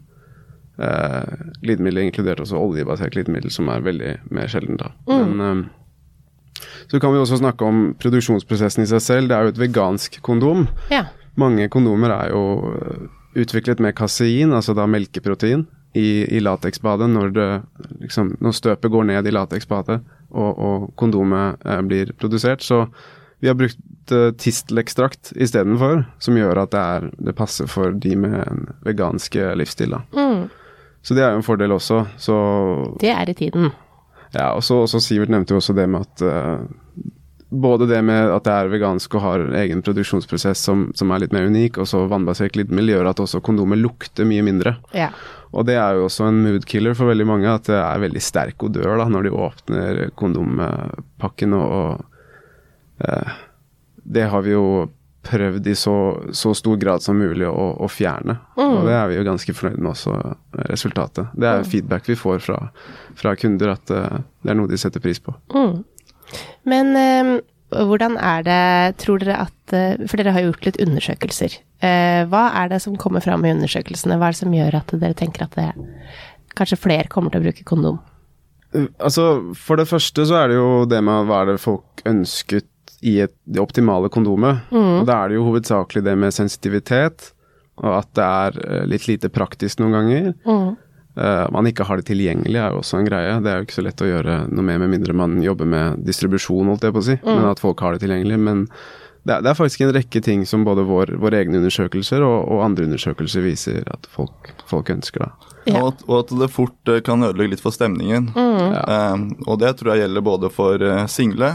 eh, 0.81 1.33
glidemiddel, 1.61 2.07
inkludert 2.07 2.43
også 2.43 2.59
oljebasert 2.59 3.15
glidemiddel, 3.15 3.51
som 3.53 3.71
er 3.71 3.83
veldig 3.85 4.13
mer 4.33 4.51
sjeldent. 4.51 4.83
da. 4.83 4.93
Men 5.07 5.47
eh, 5.47 5.63
så 6.91 6.99
kan 6.99 7.13
vi 7.13 7.21
også 7.21 7.39
snakke 7.41 7.65
om 7.65 7.83
produksjonsprosessen 7.99 8.83
i 8.85 8.89
seg 8.89 9.03
selv. 9.03 9.29
Det 9.29 9.37
er 9.37 9.47
jo 9.47 9.53
et 9.53 9.61
vegansk 9.61 10.19
kondom. 10.25 10.67
Ja. 10.93 11.05
Mange 11.39 11.69
kondomer 11.73 12.13
er 12.13 12.33
jo 12.33 12.73
øh, 12.75 13.05
utviklet 13.35 13.79
med 13.83 13.95
kasein, 13.97 14.53
altså 14.53 14.75
da 14.77 14.85
melkeprotein, 14.89 15.65
i, 15.93 16.25
i 16.25 16.39
lateksbadet 16.41 17.05
når, 17.09 17.35
liksom, 18.01 18.31
når 18.41 18.55
støpet 18.57 18.91
går 18.91 19.03
ned 19.11 19.27
i 19.29 19.33
lateksbadet 19.35 19.99
og, 20.33 20.51
og 20.57 20.87
kondomet 20.97 21.61
eh, 21.69 21.81
blir 21.85 22.13
produsert. 22.17 22.65
Så 22.65 22.87
vi 23.43 23.51
har 23.51 23.57
brukt 23.59 24.11
eh, 24.11 24.31
tistelekstrakt 24.41 25.35
istedenfor, 25.37 26.05
som 26.17 26.37
gjør 26.39 26.63
at 26.63 26.73
det, 26.73 26.81
er, 26.95 27.07
det 27.29 27.35
passer 27.37 27.69
for 27.69 27.93
de 27.93 28.15
med 28.17 28.33
en 28.41 28.65
vegansk 28.87 29.37
eh, 29.37 29.53
livsstil. 29.59 29.93
Da. 29.93 30.23
Så 31.03 31.13
det 31.13 31.25
er 31.25 31.35
jo 31.35 31.41
en 31.43 31.45
fordel 31.45 31.75
også. 31.75 32.05
Så 32.17 32.35
Det 33.01 33.11
er 33.13 33.29
i 33.29 33.37
tiden. 33.37 33.69
ja, 34.33 34.49
og 34.55 34.63
så 34.63 34.85
Sivert 34.97 35.29
nevnte 35.29 35.53
jo 35.53 35.61
også 35.61 35.75
det 35.77 35.89
med 35.91 36.07
at 36.07 36.25
eh, 36.25 37.11
både 37.53 37.85
det 37.89 37.99
med 38.05 38.31
at 38.33 38.45
det 38.47 38.53
er 38.53 38.71
vegansk 38.71 39.13
og 39.17 39.23
har 39.23 39.43
egen 39.61 39.83
produksjonsprosess 39.85 40.63
som, 40.65 40.87
som 40.97 41.11
er 41.13 41.23
litt 41.23 41.35
mer 41.35 41.45
unik, 41.51 41.77
og 41.81 41.89
så 41.89 42.03
vannbasert 42.09 42.55
glidemiddel 42.55 42.95
gjør 42.95 43.11
at 43.11 43.21
også 43.23 43.43
kondomer 43.45 43.79
lukter 43.79 44.27
mye 44.27 44.45
mindre. 44.45 44.75
Ja. 44.95 45.11
Og 45.53 45.67
det 45.69 45.77
er 45.77 45.97
jo 45.97 46.07
også 46.07 46.31
en 46.31 46.41
mood 46.47 46.65
killer 46.69 46.97
for 46.97 47.11
veldig 47.11 47.27
mange, 47.29 47.51
at 47.51 47.69
det 47.69 47.77
er 47.77 48.01
veldig 48.01 48.23
sterk 48.25 48.65
odør 48.65 48.97
da, 49.03 49.07
når 49.11 49.27
de 49.27 49.35
åpner 49.37 50.01
kondompakken. 50.17 51.53
Og, 51.59 51.77
og 51.77 53.05
eh, 53.05 53.39
det 54.17 54.27
har 54.33 54.45
vi 54.45 54.55
jo 54.55 54.65
prøvd 55.23 55.67
i 55.71 55.75
så, 55.77 55.95
så 56.35 56.51
stor 56.57 56.75
grad 56.81 57.03
som 57.05 57.21
mulig 57.21 57.45
å, 57.47 57.67
å 57.79 57.87
fjerne. 57.87 58.35
Og 58.59 58.81
det 58.89 58.95
er 58.97 59.07
vi 59.11 59.19
jo 59.19 59.27
ganske 59.29 59.55
fornøyd 59.55 59.79
med 59.79 59.93
også, 59.93 60.17
eh, 60.17 60.65
resultatet. 60.73 61.29
Det 61.37 61.47
er 61.47 61.61
jo 61.61 61.69
feedback 61.69 62.09
vi 62.09 62.17
får 62.19 62.41
fra, 62.43 62.59
fra 63.19 63.37
kunder, 63.39 63.77
at 63.77 63.93
eh, 63.93 64.21
det 64.43 64.51
er 64.51 64.59
noe 64.59 64.71
de 64.71 64.79
setter 64.81 65.03
pris 65.03 65.21
på. 65.23 65.37
Men 66.69 66.95
eh, 66.99 67.33
hvordan 67.73 68.17
er 68.21 68.45
det, 68.45 68.61
tror 69.01 69.21
dere 69.21 69.39
at 69.47 69.75
eh, 69.75 70.05
For 70.07 70.19
dere 70.19 70.33
har 70.35 70.43
jo 70.43 70.51
gjort 70.51 70.67
litt 70.69 70.81
undersøkelser. 70.83 71.57
Eh, 71.83 72.23
hva 72.29 72.47
er 72.61 72.73
det 72.73 72.81
som 72.83 72.97
kommer 72.99 73.23
fram 73.23 73.45
i 73.45 73.53
undersøkelsene? 73.53 74.17
Hva 74.19 74.29
er 74.29 74.35
det 74.35 74.41
som 74.43 74.55
gjør 74.55 74.79
at 74.81 74.93
dere 75.01 75.17
tenker 75.17 75.47
at 75.47 75.57
det, 75.57 75.69
kanskje 76.57 76.81
flere 76.81 77.11
kommer 77.11 77.33
til 77.33 77.41
å 77.41 77.47
bruke 77.47 77.67
kondom? 77.67 78.01
Uh, 78.73 78.89
Altså, 78.97 79.53
For 79.57 79.77
det 79.77 79.89
første 79.89 80.25
så 80.25 80.39
er 80.41 80.51
det 80.51 80.57
jo 80.57 80.85
det 80.89 81.01
med 81.05 81.27
hva 81.29 81.43
er 81.43 81.53
det 81.53 81.61
folk 81.61 82.03
ønsket 82.09 82.69
i 83.03 83.19
et, 83.25 83.33
det 83.45 83.61
optimale 83.61 84.09
kondomet. 84.09 84.63
Og 84.71 85.05
Da 85.05 85.19
er 85.23 85.29
det 85.29 85.37
jo 85.37 85.47
hovedsakelig 85.49 86.05
det 86.05 86.15
med 86.17 86.33
sensitivitet, 86.33 87.33
og 87.83 87.97
at 87.99 88.09
det 88.15 88.23
er 88.23 88.57
eh, 88.63 88.85
litt 88.87 89.07
lite 89.09 89.29
praktisk 89.33 89.81
noen 89.81 89.95
ganger. 89.97 90.27
Eh, 91.15 91.45
man 91.53 91.67
ikke 91.69 91.85
har 91.85 91.97
det 92.01 92.07
tilgjengelig 92.09 92.57
er 92.57 92.71
jo 92.73 92.81
også 92.81 92.97
en 92.99 93.05
greie. 93.05 93.35
Det 93.45 93.51
er 93.51 93.59
jo 93.61 93.67
ikke 93.67 93.77
så 93.79 93.85
lett 93.85 94.01
å 94.01 94.09
gjøre 94.09 94.37
noe 94.49 94.65
med 94.65 94.79
med 94.81 94.89
mindre 94.95 95.13
man 95.13 95.39
jobber 95.45 95.65
med 95.69 96.03
distribusjon, 96.07 96.67
holdt 96.71 96.83
jeg 96.87 96.93
på 96.95 97.03
å 97.03 97.07
si. 97.11 97.17
Men 97.23 97.45
at 97.51 97.59
folk 97.61 97.79
har 97.85 97.93
det 97.93 98.01
tilgjengelig. 98.05 98.39
Men 98.39 98.67
det 99.23 99.35
er, 99.37 99.41
det 99.45 99.51
er 99.53 99.55
faktisk 99.55 99.81
en 99.85 99.93
rekke 99.95 100.19
ting 100.25 100.41
som 100.49 100.65
både 100.67 100.83
vår, 100.83 101.13
våre 101.21 101.37
egne 101.39 101.61
undersøkelser 101.61 102.25
og, 102.25 102.39
og 102.51 102.63
andre 102.65 102.87
undersøkelser 102.89 103.45
viser 103.45 103.85
at 103.93 104.07
folk, 104.11 104.49
folk 104.67 104.89
ønsker. 104.91 105.23
da. 105.29 105.51
Ja. 105.69 105.79
Og, 105.79 105.93
at- 105.93 106.01
og 106.09 106.17
at 106.25 106.33
det 106.41 106.49
fort 106.51 106.89
eh, 106.91 106.99
kan 107.05 107.23
ødelegge 107.23 107.53
litt 107.53 107.63
for 107.63 107.71
stemningen. 107.71 108.31
Eh, 108.35 109.21
og 109.47 109.59
det 109.61 109.75
tror 109.79 109.93
jeg 109.93 110.03
gjelder 110.07 110.25
både 110.27 110.49
for 110.51 110.81
eh, 110.83 111.05
single 111.07 111.53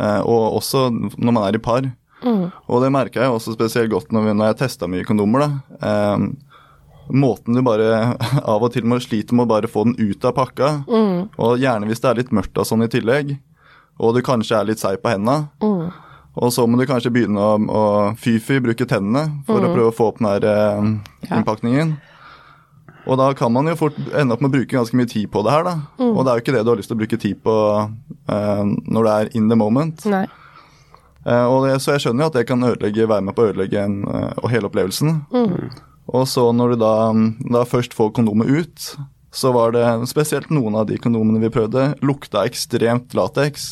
uh, 0.00 0.22
og 0.22 0.56
også 0.62 0.86
når 0.92 1.32
man 1.32 1.42
er 1.48 1.58
i 1.58 1.60
par. 1.64 1.90
Og 2.22 2.78
det 2.84 2.92
merka 2.94 3.18
jeg 3.24 3.32
også 3.34 3.56
spesielt 3.56 3.90
godt 3.90 4.12
når, 4.14 4.28
vi, 4.28 4.32
når 4.38 4.52
jeg 4.52 4.58
testa 4.62 4.86
mye 4.88 5.04
kondomer. 5.04 5.42
da. 5.42 5.78
Eh, 5.82 6.26
måten 7.10 7.54
du 7.56 7.62
bare 7.66 8.16
av 8.44 8.62
og 8.62 8.72
til 8.74 8.84
må 8.86 9.00
sliter 9.02 9.34
med 9.34 9.44
å 9.48 9.52
bare 9.54 9.68
få 9.70 9.84
den 9.88 9.96
ut 9.98 10.24
av 10.24 10.32
pakka, 10.36 10.84
og 11.38 11.58
gjerne 11.58 11.86
hvis 11.90 12.00
det 12.00 12.10
er 12.10 12.20
litt 12.22 12.32
mørkt 12.32 12.58
og 12.58 12.66
sånn 12.68 12.84
i 12.86 12.88
tillegg, 12.92 13.34
og 14.00 14.14
du 14.16 14.22
kanskje 14.24 14.60
er 14.60 14.64
litt 14.70 14.78
seig 14.82 15.02
på 15.02 15.12
henda, 15.12 15.42
Og 16.34 16.48
så 16.48 16.64
må 16.66 16.78
du 16.80 16.86
kanskje 16.88 17.10
begynne 17.12 17.36
å, 17.36 17.58
å 17.60 17.80
fy-fy, 18.16 18.56
bruke 18.64 18.86
tennene 18.88 19.42
for 19.44 19.60
å 19.60 19.68
prøve 19.74 19.90
å 19.90 19.92
få 19.92 20.06
opp 20.08 20.18
den 20.22 20.30
der 20.30 20.46
eh, 20.48 20.86
Ja. 21.28 21.36
innpakningen. 21.36 21.90
Og 23.04 23.18
da 23.18 23.26
kan 23.36 23.52
man 23.52 23.66
jo 23.68 23.74
fort 23.76 23.98
ende 24.16 24.32
opp 24.32 24.40
med 24.40 24.48
å 24.48 24.54
bruke 24.54 24.72
ganske 24.78 24.96
mye 24.96 25.10
tid 25.10 25.28
på 25.28 25.42
det 25.44 25.52
her, 25.52 25.64
da. 25.66 25.74
Og 26.00 26.22
det 26.24 26.30
er 26.32 26.38
jo 26.38 26.42
ikke 26.46 26.54
det 26.56 26.62
du 26.64 26.70
har 26.72 26.78
lyst 26.80 26.88
til 26.88 26.96
å 26.96 27.00
bruke 27.02 27.18
tid 27.20 27.42
på 27.44 27.56
eh, 28.32 28.64
når 28.64 29.04
det 29.04 29.12
er 29.18 29.30
in 29.36 29.50
the 29.52 29.58
moment. 29.60 30.06
Nei. 30.08 30.24
Eh, 31.26 31.44
og 31.52 31.66
det, 31.68 31.76
så 31.84 31.92
jeg 31.98 32.06
skjønner 32.06 32.24
jo 32.24 32.30
at 32.32 32.38
det 32.40 32.46
kan 32.48 32.64
ødelegge, 32.64 33.10
være 33.12 33.26
med 33.28 33.36
på 33.36 33.44
å 33.44 33.50
ødelegge 33.52 33.84
en, 33.84 33.98
eh, 34.08 34.32
og 34.40 34.48
hele 34.54 34.70
opplevelsen. 34.70 35.18
Og 36.10 36.26
så 36.28 36.48
når 36.54 36.74
du 36.74 36.82
da, 36.82 36.94
da 37.54 37.62
først 37.68 37.94
får 37.94 38.10
kondomet 38.16 38.50
ut, 38.50 38.88
så 39.32 39.52
var 39.54 39.72
det 39.72 39.84
spesielt 40.10 40.50
noen 40.52 40.74
av 40.76 40.88
de 40.90 40.98
kondomene 41.00 41.40
vi 41.40 41.52
prøvde, 41.52 41.92
lukta 42.04 42.44
ekstremt 42.48 43.14
lateks. 43.16 43.70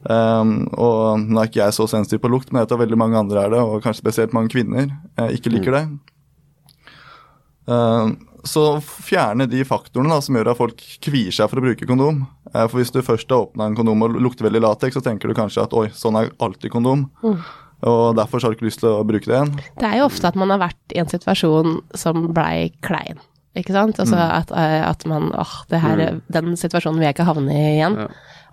Um, 0.00 0.54
og 0.80 1.26
nå 1.26 1.42
er 1.42 1.50
ikke 1.50 1.60
jeg 1.60 1.76
så 1.76 1.84
sensitiv 1.90 2.22
på 2.22 2.30
lukt, 2.32 2.48
men 2.48 2.62
jeg 2.62 2.70
vet 2.70 2.78
at 2.78 2.82
veldig 2.86 2.98
mange 3.02 3.20
andre 3.20 3.42
er 3.42 3.52
det, 3.52 3.60
og 3.60 3.82
kanskje 3.84 4.00
spesielt 4.00 4.32
mange 4.36 4.52
kvinner 4.52 4.86
eh, 5.20 5.34
ikke 5.36 5.52
liker 5.52 5.76
det. 5.76 5.84
Um, 7.68 8.16
så 8.48 8.64
fjerne 8.80 9.44
de 9.50 9.60
faktorene 9.68 10.14
da, 10.14 10.22
som 10.24 10.38
gjør 10.38 10.54
at 10.54 10.58
folk 10.58 10.80
kvier 11.04 11.34
seg 11.34 11.50
for 11.50 11.60
å 11.60 11.64
bruke 11.66 11.88
kondom. 11.88 12.22
Eh, 12.54 12.64
for 12.64 12.80
hvis 12.80 12.94
du 12.94 13.02
først 13.04 13.28
har 13.28 13.44
åpna 13.44 13.68
en 13.68 13.76
kondom 13.76 14.06
og 14.06 14.16
lukter 14.24 14.48
veldig 14.48 14.62
lateks, 14.64 14.96
så 14.96 15.04
tenker 15.04 15.28
du 15.28 15.36
kanskje 15.36 15.66
at 15.66 15.76
oi, 15.76 15.90
sånn 15.92 16.16
er 16.16 16.32
alltid 16.40 16.72
kondom. 16.72 17.10
Og 17.86 18.16
derfor 18.18 18.40
så 18.40 18.48
har 18.48 18.54
du 18.54 18.58
ikke 18.58 18.68
lyst 18.68 18.82
til 18.82 18.90
å 18.92 19.04
bruke 19.06 19.26
det 19.26 19.36
igjen. 19.36 19.52
Det 19.80 19.88
er 19.88 20.00
jo 20.00 20.08
ofte 20.10 20.28
at 20.28 20.38
man 20.38 20.52
har 20.52 20.62
vært 20.62 20.94
i 20.94 21.00
en 21.02 21.10
situasjon 21.10 21.78
som 21.96 22.26
blei 22.36 22.70
klein. 22.84 23.20
Ikke 23.58 23.74
sant? 23.74 23.98
Altså 23.98 24.18
at, 24.20 24.52
eh, 24.54 24.80
at 24.86 25.06
man 25.10 25.32
åh, 25.34 25.54
det 25.72 25.80
her, 25.82 26.02
den 26.30 26.52
situasjonen 26.58 27.00
vil 27.00 27.08
jeg 27.08 27.16
ikke 27.16 27.30
havne 27.30 27.54
i 27.56 27.70
igjen. 27.76 27.96
Ja. 28.04 28.10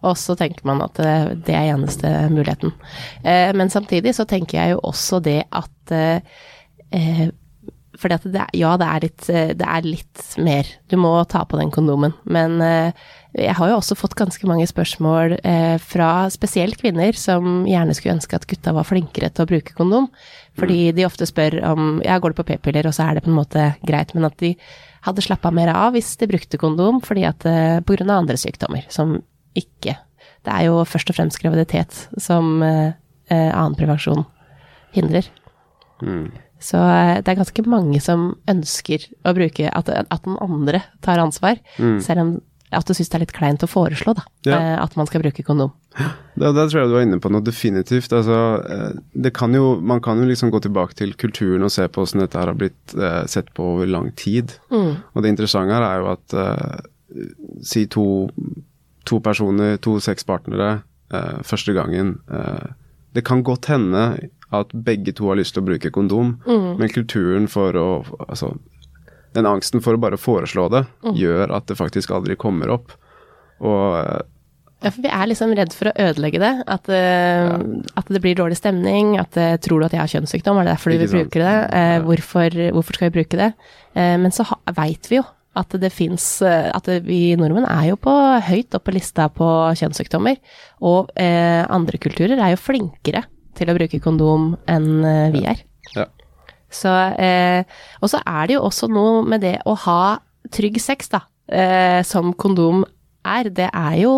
Og 0.08 0.18
så 0.18 0.36
tenker 0.38 0.66
man 0.70 0.82
at 0.86 0.98
det, 0.98 1.18
det 1.48 1.58
er 1.58 1.74
eneste 1.74 2.12
muligheten. 2.34 2.74
Eh, 3.24 3.52
men 3.58 3.70
samtidig 3.74 4.16
så 4.18 4.26
tenker 4.30 4.60
jeg 4.60 4.76
jo 4.76 4.80
også 4.90 5.20
det 5.26 5.42
at 5.52 5.94
eh, 5.94 6.40
eh, 6.96 7.28
fordi 7.98 8.18
at 8.18 8.26
det, 8.30 8.46
ja, 8.58 8.74
det 8.78 8.88
er, 8.88 9.06
litt, 9.08 9.30
eh, 9.34 9.54
det 9.58 9.68
er 9.68 9.86
litt 9.86 10.26
mer. 10.46 10.70
Du 10.90 10.98
må 11.02 11.14
ta 11.30 11.44
på 11.50 11.58
den 11.62 11.74
kondomen. 11.74 12.14
Men 12.30 12.60
eh, 12.62 13.08
jeg 13.38 13.54
har 13.58 13.70
jo 13.70 13.78
også 13.78 13.96
fått 13.98 14.16
ganske 14.18 14.48
mange 14.50 14.66
spørsmål 14.70 15.38
eh, 15.46 15.78
fra 15.82 16.28
spesielt 16.34 16.80
kvinner 16.82 17.16
som 17.18 17.66
gjerne 17.70 17.94
skulle 17.96 18.16
ønske 18.18 18.38
at 18.38 18.48
gutta 18.50 18.74
var 18.74 18.88
flinkere 18.88 19.30
til 19.30 19.46
å 19.46 19.50
bruke 19.50 19.76
kondom. 19.78 20.10
Fordi 20.58 20.92
de 20.98 21.06
ofte 21.06 21.28
spør 21.30 21.60
om 21.70 22.00
ja, 22.06 22.18
går 22.18 22.34
det 22.34 22.40
på 22.40 22.48
p-piller, 22.50 22.90
og 22.90 22.96
så 22.98 23.06
er 23.06 23.18
det 23.18 23.26
på 23.28 23.32
en 23.32 23.38
måte 23.38 23.68
greit. 23.86 24.16
Men 24.18 24.26
at 24.30 24.38
de 24.42 24.56
hadde 25.06 25.24
slappa 25.24 25.52
mer 25.54 25.72
av 25.74 25.94
hvis 25.96 26.16
de 26.20 26.30
brukte 26.30 26.60
kondom 26.62 27.02
fordi 27.06 27.28
at 27.30 27.46
eh, 27.48 27.78
av 27.78 28.16
andre 28.18 28.38
sykdommer 28.40 28.88
som 28.94 29.20
ikke 29.58 29.96
Det 30.46 30.54
er 30.54 30.68
jo 30.70 30.84
først 30.88 31.10
og 31.12 31.18
fremst 31.18 31.40
graviditet 31.42 31.96
som 32.22 32.62
eh, 32.64 32.94
eh, 33.30 33.50
annen 33.52 33.76
prevensjon 33.76 34.24
hindrer. 34.96 35.28
Så 36.64 36.80
eh, 36.80 37.18
det 37.22 37.34
er 37.34 37.40
ganske 37.42 37.66
mange 37.68 38.00
som 38.02 38.30
ønsker 38.50 39.10
å 39.28 39.34
bruke 39.36 39.68
at, 39.68 39.90
at 39.90 40.24
den 40.26 40.38
andre 40.42 40.82
tar 41.04 41.20
ansvar, 41.22 41.60
selv 41.78 42.24
om 42.24 42.32
at 42.72 42.86
du 42.88 42.94
syns 42.94 43.08
det 43.10 43.16
er 43.16 43.24
litt 43.24 43.32
kleint 43.36 43.64
å 43.64 43.68
foreslå 43.70 44.14
da, 44.18 44.24
Ja. 44.46 44.58
eh, 44.58 44.84
at 44.84 44.96
man 44.98 45.08
skal 45.08 45.22
bruke 45.24 45.44
kondom. 45.44 45.72
Da, 46.38 46.52
der 46.52 46.68
tror 46.68 46.82
jeg 46.82 46.90
du 46.90 46.94
var 46.98 47.06
inne 47.06 47.20
på 47.24 47.32
noe 47.32 47.42
definitivt. 47.42 48.12
Altså, 48.14 48.40
eh, 48.70 49.00
det 49.16 49.34
kan 49.34 49.54
jo, 49.56 49.80
man 49.82 50.02
kan 50.02 50.20
jo 50.20 50.26
liksom 50.28 50.52
gå 50.52 50.60
tilbake 50.62 50.94
til 51.00 51.14
kulturen 51.16 51.64
og 51.64 51.72
se 51.72 51.88
på 51.88 52.04
hvordan 52.04 52.26
dette 52.26 52.38
her 52.38 52.52
har 52.52 52.60
blitt 52.60 52.94
eh, 52.98 53.24
sett 53.26 53.54
på 53.56 53.64
over 53.76 53.88
lang 53.88 54.12
tid. 54.16 54.54
Og 54.70 55.24
det 55.24 55.32
interessante 55.32 55.74
her 55.74 55.82
er 55.88 56.04
jo 56.04 56.12
at 56.12 56.34
eh, 56.34 56.82
si 57.64 57.86
to, 57.88 58.30
to 59.08 59.20
personer, 59.24 59.78
to 59.82 59.96
sexpartnere, 60.04 60.82
eh, 61.14 61.38
første 61.48 61.74
gangen 61.74 62.20
eh, 62.30 62.68
Det 63.16 63.24
kan 63.26 63.42
godt 63.42 63.66
hende 63.72 64.30
at 64.54 64.68
begge 64.86 65.12
to 65.16 65.28
har 65.32 65.36
lyst 65.40 65.56
til 65.56 65.64
å 65.64 65.66
bruke 65.72 65.90
kondom, 65.92 66.36
men 66.46 66.90
kulturen 66.94 67.48
for 67.50 67.74
å 67.74 67.88
Altså, 68.30 68.52
den 69.38 69.48
angsten 69.50 69.84
for 69.86 69.98
å 69.98 70.02
bare 70.02 70.20
foreslå 70.20 70.68
det 70.74 70.84
gjør 71.18 71.54
at 71.56 71.70
det 71.70 71.78
faktisk 71.80 72.12
aldri 72.16 72.38
kommer 72.40 72.74
opp. 72.74 72.96
Og 73.64 74.00
eh, 74.00 74.26
Ja, 74.86 74.92
for 74.92 75.02
vi 75.02 75.10
er 75.10 75.30
liksom 75.30 75.56
redd 75.58 75.74
for 75.74 75.90
å 75.90 75.96
ødelegge 76.08 76.42
det. 76.42 76.52
At, 76.70 76.90
eh, 76.94 77.56
at 77.98 78.12
det 78.14 78.22
blir 78.22 78.38
dårlig 78.38 78.60
stemning. 78.60 79.16
At 79.18 79.38
uh, 79.40 79.56
tror 79.62 79.82
du 79.82 79.88
at 79.88 79.96
jeg 79.96 80.04
har 80.04 80.12
kjønnssykdom, 80.12 80.60
er 80.60 80.68
det 80.68 80.76
derfor 80.76 80.94
du 80.94 81.02
vil 81.02 81.16
bruke 81.16 81.42
det? 81.42 81.56
Eh, 81.80 81.98
hvorfor, 82.06 82.60
hvorfor 82.76 83.00
skal 83.00 83.10
vi 83.10 83.18
bruke 83.22 83.40
det? 83.40 83.52
Men 83.98 84.30
så 84.30 84.46
veit 84.78 85.10
vi 85.10 85.18
jo 85.18 85.24
at 85.58 85.72
det 85.82 85.90
fins 85.90 86.44
At 86.46 86.86
det, 86.86 87.00
vi 87.08 87.32
nordmenn 87.34 87.66
er 87.66 87.88
jo 87.88 87.96
på 87.98 88.12
høyt 88.46 88.76
oppe 88.78 88.92
på 88.92 88.94
lista 88.94 89.26
på 89.34 89.48
kjønnssykdommer. 89.80 90.38
Og 90.86 91.10
andre 91.18 91.98
kulturer 91.98 92.38
er 92.38 92.54
jo 92.54 92.62
flinkere 92.62 93.24
til 93.58 93.72
å 93.74 93.78
bruke 93.80 93.98
kondom 94.04 94.52
enn 94.70 95.02
vi 95.34 95.42
er. 95.50 95.66
ja. 95.96 96.06
Så, 96.78 96.94
eh, 97.18 97.64
og 98.02 98.12
så 98.14 98.22
er 98.22 98.48
det 98.48 98.58
jo 98.58 98.66
også 98.68 98.90
noe 98.92 99.26
med 99.28 99.44
det 99.46 99.58
å 99.66 99.76
ha 99.88 100.20
trygg 100.54 100.80
sex, 100.82 101.10
da, 101.12 101.24
eh, 101.50 102.04
som 102.08 102.32
kondom 102.38 102.86
er. 103.28 103.50
Det 103.50 103.70
er 103.74 104.00
jo 104.04 104.14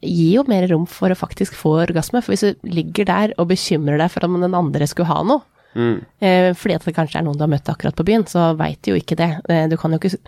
gir 0.00 0.38
jo 0.38 0.44
mer 0.48 0.66
rom 0.70 0.86
for 0.88 1.12
å 1.12 1.18
faktisk 1.18 1.56
få 1.58 1.76
orgasme. 1.84 2.22
For 2.24 2.32
hvis 2.32 2.46
du 2.46 2.68
ligger 2.68 3.08
der 3.08 3.34
og 3.36 3.50
bekymrer 3.52 4.00
deg 4.00 4.12
for 4.12 4.26
om 4.26 4.40
den 4.40 4.56
andre 4.56 4.88
skulle 4.88 5.10
ha 5.12 5.22
noe, 5.26 5.44
eh, 6.24 6.50
fordi 6.56 6.74
at 6.74 6.86
det 6.88 6.94
kanskje 6.96 7.20
er 7.20 7.26
noen 7.26 7.36
du 7.38 7.44
har 7.44 7.52
møtt 7.52 7.68
akkurat 7.70 7.94
på 7.94 8.06
byen, 8.08 8.24
så 8.26 8.50
veit 8.58 8.80
du 8.82 8.92
jo 8.92 9.00
ikke 9.00 9.18
det. 9.20 9.30
Eh, 9.48 9.68
du 9.70 9.76
kan 9.76 9.92
jo 9.92 10.00
ikke 10.00 10.18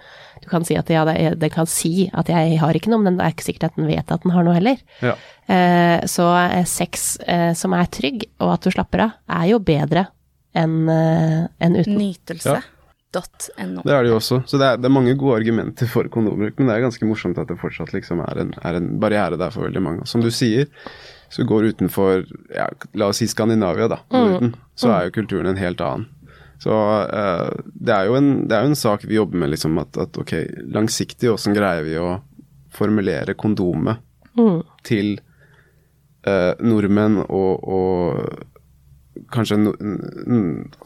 Du 0.43 0.49
kan 0.51 0.65
si 0.65 0.75
at 0.75 0.89
ja, 0.91 1.05
den 1.07 1.51
kan 1.55 1.67
si 1.71 2.11
at 2.13 2.27
jeg 2.27 2.59
har 2.59 2.75
ikke 2.75 2.91
noe, 2.91 2.99
men 2.99 3.17
det 3.17 3.25
er 3.25 3.31
ikke 3.31 3.47
sikkert 3.47 3.69
at 3.71 3.77
den 3.77 3.87
vet 3.87 4.11
at 4.11 4.25
den 4.25 4.33
har 4.35 4.43
noe 4.43 4.57
heller. 4.57 4.77
ja. 5.01 5.15
Eh, 5.47 6.01
så 6.07 6.27
sex 6.67 7.19
som 7.55 7.75
er 7.75 7.87
trygg, 7.87 8.25
og 8.41 8.55
at 8.55 8.63
du 8.63 8.71
slapper 8.75 9.05
av, 9.05 9.13
er 9.31 9.53
jo 9.53 9.61
bedre 9.63 10.09
enn 10.53 10.79
en 10.89 11.77
uten. 11.77 11.99
Nytelse. 11.99 12.61
Ja. 12.61 12.83
Nytelse.no. 13.13 13.83
Det 13.85 13.93
er 13.93 14.03
det 14.03 14.11
jo 14.11 14.17
også. 14.17 14.43
Så 14.47 14.59
det 14.59 14.67
er, 14.67 14.79
det 14.81 14.89
er 14.89 14.95
mange 14.95 15.15
gode 15.15 15.37
argumenter 15.41 15.89
for 15.91 16.09
kondombruk, 16.09 16.59
men 16.59 16.69
det 16.69 16.77
er 16.77 16.87
ganske 16.87 17.07
morsomt 17.07 17.39
at 17.39 17.49
det 17.51 17.59
fortsatt 17.61 17.93
liksom 17.93 18.23
er 18.25 18.41
en, 18.45 18.55
er 18.63 18.79
en 18.79 18.89
barriere 19.01 19.37
der 19.37 19.53
for 19.53 19.67
veldig 19.67 19.83
mange. 19.83 20.07
Som 20.09 20.25
du 20.25 20.31
sier, 20.33 20.71
så 21.33 21.45
går 21.45 21.73
utenfor 21.73 22.25
ja, 22.55 22.69
la 22.95 23.11
oss 23.13 23.21
si 23.23 23.29
Skandinavia, 23.29 23.89
da, 23.89 24.03
Norden, 24.13 24.55
så 24.77 24.93
er 24.93 25.09
jo 25.09 25.17
kulturen 25.21 25.53
en 25.53 25.61
helt 25.61 25.81
annen. 25.81 26.09
Så 26.63 26.71
uh, 26.73 27.51
det, 27.75 27.93
er 27.93 28.07
jo 28.07 28.17
en, 28.17 28.31
det 28.49 28.57
er 28.57 28.65
jo 28.65 28.73
en 28.73 28.79
sak 28.79 29.05
vi 29.09 29.19
jobber 29.19 29.41
med, 29.43 29.51
liksom 29.51 29.81
at, 29.83 29.99
at 29.99 30.17
ok, 30.23 30.37
langsiktig, 30.73 31.33
åssen 31.33 31.57
greier 31.57 31.85
vi 31.85 31.99
å 31.99 32.21
formulere 32.73 33.35
kondomet 33.37 34.01
til 34.87 35.17
uh, 36.25 36.55
nordmenn 36.63 37.19
og, 37.27 37.67
og 37.67 38.52
kanskje 39.33 39.59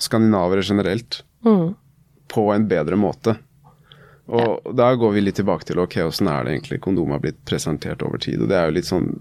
skandinavere 0.03 0.63
generelt 0.67 1.23
på 2.33 2.47
en 2.53 2.69
bedre 2.69 2.97
måte. 2.99 3.37
Og 4.27 4.73
da 4.75 4.89
går 4.99 5.13
vi 5.15 5.21
litt 5.23 5.37
tilbake 5.39 5.69
til 5.69 5.79
ok, 5.79 6.01
åssen 6.09 6.27
er 6.27 6.45
det 6.45 6.57
egentlig 6.57 6.81
kondom 6.83 7.13
har 7.15 7.21
blitt 7.23 7.39
presentert 7.47 8.03
over 8.03 8.19
tid. 8.19 8.41
Og 8.43 8.51
det 8.51 8.57
er 8.59 8.67
jo 8.71 8.75
litt 8.81 8.89
sånn 8.89 9.13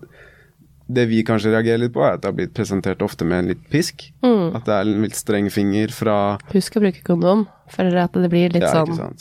Det 0.87 1.07
vi 1.09 1.23
kanskje 1.25 1.49
reagerer 1.49 1.79
litt 1.81 1.93
på, 1.95 2.01
er 2.05 2.13
at 2.13 2.21
det 2.21 2.29
har 2.29 2.35
blitt 2.37 2.53
presentert 2.53 3.01
ofte 3.01 3.25
med 3.25 3.39
en 3.39 3.47
litt 3.53 3.63
pisk. 3.73 4.03
At 4.21 4.67
det 4.67 4.73
er 4.75 4.85
en 4.85 5.01
litt 5.01 5.17
streng 5.17 5.47
finger 5.49 5.89
fra 5.89 6.37
Husk 6.51 6.77
å 6.77 6.83
bruke 6.83 7.01
kondom, 7.05 7.47
for 7.73 7.89
at 7.89 8.13
det 8.13 8.29
blir 8.29 8.53
litt 8.53 8.61
Ja, 8.61 8.83
sånn. 8.85 9.17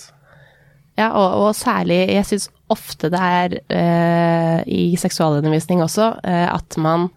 Ja, 0.97 1.09
og, 1.17 1.29
og 1.41 1.55
særlig, 1.57 2.03
jeg 2.13 2.27
syns 2.29 2.51
ofte 2.71 3.09
det 3.11 3.19
er 3.21 3.57
eh, 3.73 4.61
i 4.69 4.83
seksualundervisning 5.01 5.81
også, 5.83 6.11
eh, 6.23 6.45
at 6.53 6.77
man 6.77 7.09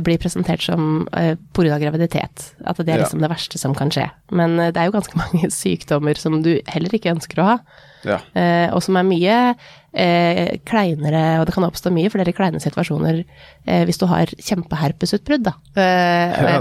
blir 0.00 0.18
presentert 0.18 0.62
som 0.64 1.06
uh, 1.12 1.34
pga. 1.52 1.76
graviditet. 1.78 2.54
At 2.64 2.76
det 2.80 2.88
er 2.88 2.98
Ja. 2.98 3.04
liksom 3.04 3.20
det 3.20 3.28
verste 3.30 3.58
som 3.58 3.74
kan 3.74 3.90
skje. 3.90 4.08
Men 4.30 4.58
uh, 4.58 4.70
det 4.72 4.80
er 4.80 4.88
jo 4.88 4.96
ganske 4.96 5.18
mange 5.24 5.50
sykdommer 5.52 6.14
som 6.16 6.42
du 6.42 6.60
heller 6.66 6.94
ikke 6.96 7.12
ønsker 7.12 7.42
å 7.42 7.48
ha. 7.52 7.58
Ja. 8.04 8.18
uh, 8.34 8.74
og 8.74 8.82
som 8.82 8.96
er 8.96 9.04
mye 9.06 9.36
eh, 9.94 10.56
kleinere, 10.64 11.40
og 11.40 11.46
det 11.46 11.54
kan 11.54 11.64
oppstå 11.66 11.92
mye 11.92 12.10
flere 12.12 12.32
kleine 12.32 12.60
situasjoner 12.62 13.22
eh, 13.66 13.84
hvis 13.84 13.98
du 14.00 14.06
har 14.08 14.26
kjempeherpesutbrudd, 14.26 15.44
da. 15.44 15.54
Eh, 15.76 16.42
Ja, 16.42 16.58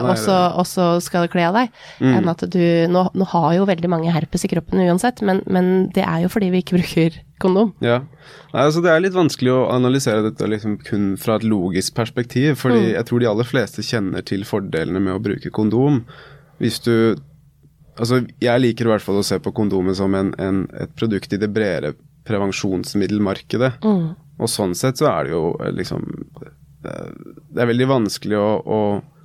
og 0.54 0.66
så- 0.68 1.02
skal 1.02 1.28
du 1.28 1.32
kle 1.34 1.48
av 1.48 1.54
deg. 1.56 1.70
Enn 2.02 2.28
at 2.30 2.44
du 2.50 2.88
nå, 2.88 3.10
nå 3.16 3.26
har 3.28 3.54
jo 3.56 3.66
veldig 3.66 3.90
mange 3.90 4.12
herpes 4.12 4.46
i 4.46 4.48
kroppen 4.48 4.80
uansett, 4.88 5.22
men, 5.22 5.42
men 5.48 5.90
det 5.96 6.04
er 6.04 6.22
jo 6.24 6.28
fordi 6.30 6.52
vi 6.52 6.62
ikke 6.62 6.78
bruker 6.80 7.20
kondom. 7.42 7.74
Ja. 7.82 8.00
Nei, 8.54 8.62
altså 8.68 8.84
Det 8.84 8.92
er 8.92 9.00
litt 9.02 9.14
vanskelig 9.18 9.52
å 9.52 9.72
analysere 9.74 10.22
dette 10.30 10.46
liksom 10.48 10.78
kun 10.84 11.16
fra 11.18 11.36
et 11.40 11.44
logisk 11.48 11.96
perspektiv, 11.96 12.56
fordi 12.62 12.94
jeg 12.94 13.06
tror 13.06 13.20
de 13.20 13.30
aller 13.32 13.48
fleste 13.48 13.82
kjenner 13.82 14.22
til 14.28 14.44
fordelene 14.44 15.02
med 15.02 15.16
å 15.16 15.24
bruke 15.24 15.50
kondom. 15.52 16.04
Hvis 16.60 16.80
du 16.84 17.16
Altså, 18.00 18.22
jeg 18.40 18.62
liker 18.62 18.86
i 18.88 18.90
hvert 18.94 19.04
fall 19.04 19.18
å 19.20 19.24
se 19.24 19.38
på 19.38 19.52
kondomet 19.54 19.98
som 20.00 20.14
en, 20.16 20.34
en, 20.40 20.62
et 20.80 20.90
produkt 20.96 21.34
i 21.36 21.38
det 21.38 21.50
bredere 21.54 21.92
prevensjonsmiddelmarkedet. 22.28 23.74
Og 24.42 24.50
sånn 24.50 24.74
sett 24.78 25.02
så 25.02 25.10
er 25.12 25.28
det 25.28 25.36
jo 25.36 25.44
eh, 25.62 25.72
liksom 25.76 26.08
eh, 26.42 27.12
Det 27.50 27.62
er 27.62 27.70
veldig 27.70 27.88
vanskelig 27.92 28.40
å, 28.40 28.50
å 28.62 28.82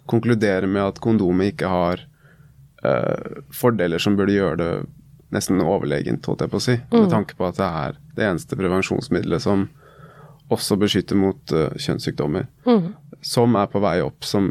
konkludere 0.07 0.69
med 0.71 0.83
at 0.85 1.01
kondomet 1.03 1.55
ikke 1.55 1.71
har 1.71 2.03
uh, 2.87 3.41
fordeler 3.51 3.99
som 3.99 4.15
burde 4.15 4.37
gjøre 4.37 4.59
det 4.61 4.69
nesten 5.35 5.59
overlegent, 5.59 6.29
holdt 6.31 6.45
jeg 6.45 6.53
på 6.53 6.61
å 6.61 6.63
si. 6.63 6.77
Med 6.93 7.09
tanke 7.11 7.35
på 7.35 7.49
at 7.49 7.59
det 7.59 7.67
er 7.67 7.97
det 8.15 8.29
eneste 8.29 8.59
prevensjonsmiddelet 8.61 9.43
som 9.43 9.65
også 10.55 10.77
beskytter 10.79 11.19
mot 11.19 11.51
uh, 11.51 11.75
kjønnssykdommer. 11.75 12.47
Mm. 12.69 12.93
Som 13.27 13.59
er 13.59 13.67
på 13.73 13.83
vei 13.83 13.97
opp, 14.05 14.23
som 14.23 14.47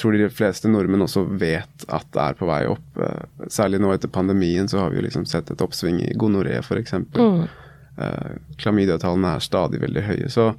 tror 0.00 0.16
de 0.16 0.30
fleste 0.32 0.72
nordmenn 0.72 1.04
også 1.04 1.26
vet 1.36 1.84
at 1.92 2.08
det 2.16 2.24
er 2.24 2.40
på 2.40 2.48
vei 2.48 2.62
opp. 2.72 2.88
Uh, 2.96 3.44
særlig 3.52 3.82
nå 3.84 3.92
etter 3.92 4.08
pandemien 4.16 4.72
så 4.72 4.80
har 4.80 4.94
vi 4.94 5.02
jo 5.02 5.04
liksom 5.10 5.28
sett 5.28 5.52
et 5.52 5.68
oppsving 5.68 6.00
i 6.06 6.14
gonoré 6.16 6.56
f.eks. 6.62 6.96
Mm. 7.12 7.44
Uh, 7.96 8.36
Klamydiatallene 8.60 9.36
er 9.36 9.44
stadig 9.44 9.80
veldig 9.80 10.04
høye. 10.04 10.30
Så 10.32 10.50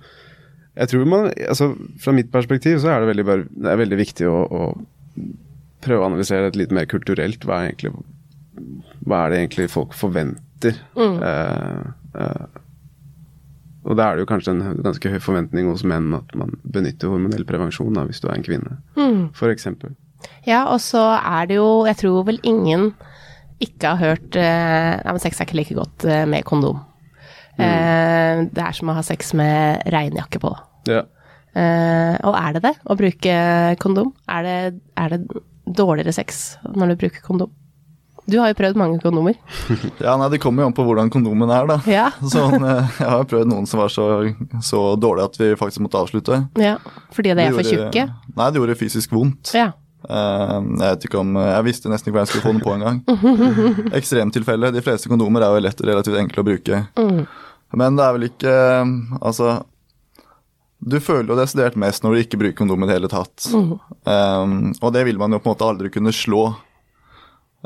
jeg 0.77 0.91
tror 0.91 1.09
man 1.09 1.31
altså 1.33 1.71
Fra 2.01 2.13
mitt 2.13 2.31
perspektiv 2.33 2.79
så 2.81 2.91
er 2.93 3.01
det 3.01 3.11
veldig, 3.11 3.25
bare, 3.25 3.47
det 3.49 3.71
er 3.71 3.81
veldig 3.81 3.97
viktig 3.97 4.27
å, 4.29 4.37
å 4.45 4.61
prøve 5.85 6.03
å 6.03 6.09
analysere 6.11 6.51
det 6.51 6.61
litt 6.61 6.75
mer 6.75 6.87
kulturelt. 6.89 7.45
Hva 7.45 7.61
er, 7.61 7.71
egentlig, 7.71 7.93
hva 9.05 9.23
er 9.23 9.33
det 9.33 9.41
egentlig 9.41 9.67
folk 9.73 9.95
forventer? 9.97 10.79
Mm. 10.97 11.19
Eh, 11.23 12.21
eh, 12.21 12.63
og 13.87 13.95
da 13.95 14.09
er 14.09 14.17
det 14.17 14.25
jo 14.25 14.29
kanskje 14.29 14.53
en 14.53 14.81
ganske 14.83 15.11
høy 15.13 15.19
forventning 15.23 15.69
hos 15.71 15.85
menn 15.87 16.09
at 16.17 16.33
man 16.35 16.57
benytter 16.67 17.13
hormonell 17.13 17.45
prevensjon 17.47 17.95
da, 17.95 18.03
hvis 18.09 18.19
du 18.19 18.27
er 18.27 18.35
en 18.35 18.45
kvinne, 18.45 18.79
mm. 18.99 19.21
f.eks. 19.37 19.69
Ja, 20.47 20.65
og 20.73 20.81
så 20.81 21.03
er 21.21 21.45
det 21.47 21.59
jo 21.59 21.85
Jeg 21.85 21.99
tror 21.99 22.23
vel 22.25 22.39
ingen 22.47 22.89
ikke 23.61 23.93
har 23.93 23.99
hørt 24.01 24.37
eh, 24.37 24.95
Ja, 24.97 25.13
men 25.13 25.21
sex 25.21 25.39
er 25.39 25.47
ikke 25.47 25.59
like 25.59 25.77
godt 25.77 26.05
eh, 26.09 26.25
med 26.29 26.45
kondom. 26.49 26.81
Mm. 27.57 27.67
Eh, 27.67 28.41
det 28.53 28.63
er 28.63 28.75
som 28.77 28.91
å 28.91 28.97
ha 28.97 29.03
sex 29.05 29.33
med 29.37 29.85
regnjakke 29.93 30.41
på. 30.43 30.53
Ja. 30.89 31.03
Eh, 31.57 32.15
og 32.27 32.35
er 32.37 32.57
det 32.57 32.65
det 32.67 32.73
å 32.85 32.97
bruke 32.97 33.37
kondom? 33.81 34.11
Er 34.29 34.45
det, 34.45 34.57
er 34.99 35.15
det 35.15 35.21
dårligere 35.65 36.13
sex 36.15 36.57
når 36.69 36.93
du 36.93 37.01
bruker 37.05 37.23
kondom? 37.25 37.53
Du 38.27 38.35
har 38.41 38.51
jo 38.51 38.57
prøvd 38.59 38.75
mange 38.75 38.99
kondomer. 38.99 39.37
ja, 40.03 40.17
nei, 40.19 40.27
Det 40.33 40.41
kommer 40.43 40.65
jo 40.65 40.67
an 40.67 40.75
på 40.75 40.83
hvordan 40.83 41.09
kondomen 41.13 41.51
er, 41.53 41.69
da. 41.69 41.77
Ja. 41.87 42.09
sånn, 42.33 42.59
jeg 42.59 43.07
har 43.07 43.27
prøvd 43.29 43.53
noen 43.53 43.69
som 43.69 43.79
var 43.79 43.93
så, 43.93 44.07
så 44.59 44.83
dårlige 44.99 45.31
at 45.31 45.39
vi 45.39 45.51
faktisk 45.59 45.85
måtte 45.85 46.01
avslutte. 46.01 46.41
Ja, 46.59 46.75
Fordi 47.15 47.31
de 47.31 47.45
er 47.45 47.55
for 47.55 47.67
tjukke? 47.67 48.07
Nei, 48.35 48.49
det 48.51 48.59
gjorde 48.59 48.79
fysisk 48.83 49.15
vondt. 49.15 49.53
Ja. 49.55 49.71
Uh, 50.07 50.63
jeg 50.79 50.83
vet 50.85 51.05
ikke 51.09 51.19
om, 51.19 51.33
jeg 51.35 51.65
visste 51.67 51.91
nesten 51.91 52.09
ikke 52.09 52.17
hva 52.17 52.23
jeg 52.23 52.31
skulle 52.31 52.45
få 52.45 52.53
den 52.55 52.63
på 52.63 52.75
engang. 52.77 53.01
Ekstremtilfelle. 53.99 54.71
De 54.75 54.83
fleste 54.85 55.11
kondomer 55.11 55.43
er 55.43 55.55
jo 55.55 55.63
lett 55.65 55.83
og 55.83 55.89
relativt 55.89 56.19
enkle 56.21 56.43
å 56.43 56.47
bruke. 56.47 56.83
Mm. 56.99 57.25
Men 57.75 57.97
det 57.99 58.05
er 58.05 58.13
vel 58.15 58.25
ikke 58.29 58.51
Altså 59.19 59.47
Du 60.79 60.95
føler 61.03 61.33
jo 61.33 61.35
desidert 61.35 61.75
mest 61.75 62.05
når 62.05 62.13
du 62.13 62.21
ikke 62.21 62.39
bruker 62.39 62.55
kondom 62.61 62.85
i 62.85 62.87
det 62.87 62.95
hele 62.95 63.09
tatt. 63.11 63.49
Um, 63.51 64.71
og 64.79 64.93
det 64.95 65.03
vil 65.09 65.19
man 65.19 65.35
jo 65.35 65.41
på 65.41 65.49
en 65.49 65.55
måte 65.57 65.67
aldri 65.67 65.91
kunne 65.91 66.15
slå. 66.15 66.45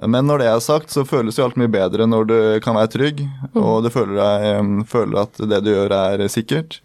Men 0.01 0.25
når 0.25 0.41
det 0.41 0.47
er 0.49 0.63
sagt, 0.63 0.89
så 0.93 1.03
føles 1.05 1.37
jo 1.37 1.45
alt 1.45 1.59
mye 1.59 1.69
bedre 1.69 2.07
når 2.09 2.25
du 2.29 2.37
kan 2.63 2.77
være 2.77 2.93
trygg, 2.93 3.19
mm. 3.51 3.59
og 3.59 3.83
du 3.85 3.91
føler, 3.93 4.15
deg, 4.17 4.85
føler, 4.89 5.27
at 5.27 5.41
det 5.51 5.59
du 5.65 5.69
gjør 5.73 5.93
er 5.97 6.23
sikkert. 6.31 6.79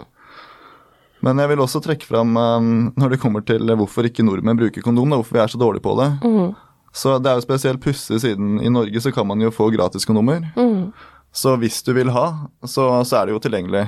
Men 1.26 1.42
jeg 1.42 1.50
vil 1.50 1.62
også 1.64 1.82
trekke 1.82 2.06
fram 2.06 2.36
når 2.36 3.12
det 3.12 3.18
kommer 3.22 3.42
til 3.46 3.66
hvorfor 3.74 4.06
ikke 4.06 4.22
nordmenn 4.22 4.60
bruker 4.60 4.84
kondom, 4.84 5.10
da, 5.10 5.18
hvorfor 5.18 5.34
vi 5.34 5.42
er 5.42 5.50
så 5.50 5.58
dårlige 5.58 5.82
på 5.82 5.96
det. 5.98 6.08
Mm. 6.22 6.54
Så 6.96 7.18
det 7.20 7.28
er 7.28 7.36
jo 7.36 7.44
spesielt 7.44 7.82
pussig, 7.82 8.20
siden 8.22 8.56
i 8.62 8.72
Norge 8.72 9.02
så 9.04 9.12
kan 9.12 9.26
man 9.28 9.42
jo 9.42 9.52
få 9.52 9.68
gratiskondomer. 9.74 10.46
Mm. 10.56 10.92
Så 11.36 11.52
hvis 11.60 11.82
du 11.84 11.92
vil 11.92 12.08
ha, 12.14 12.26
så, 12.64 12.88
så, 13.04 13.18
er 13.18 13.26
det 13.26 13.34
jo 13.34 13.42
tilgjengelig. 13.44 13.84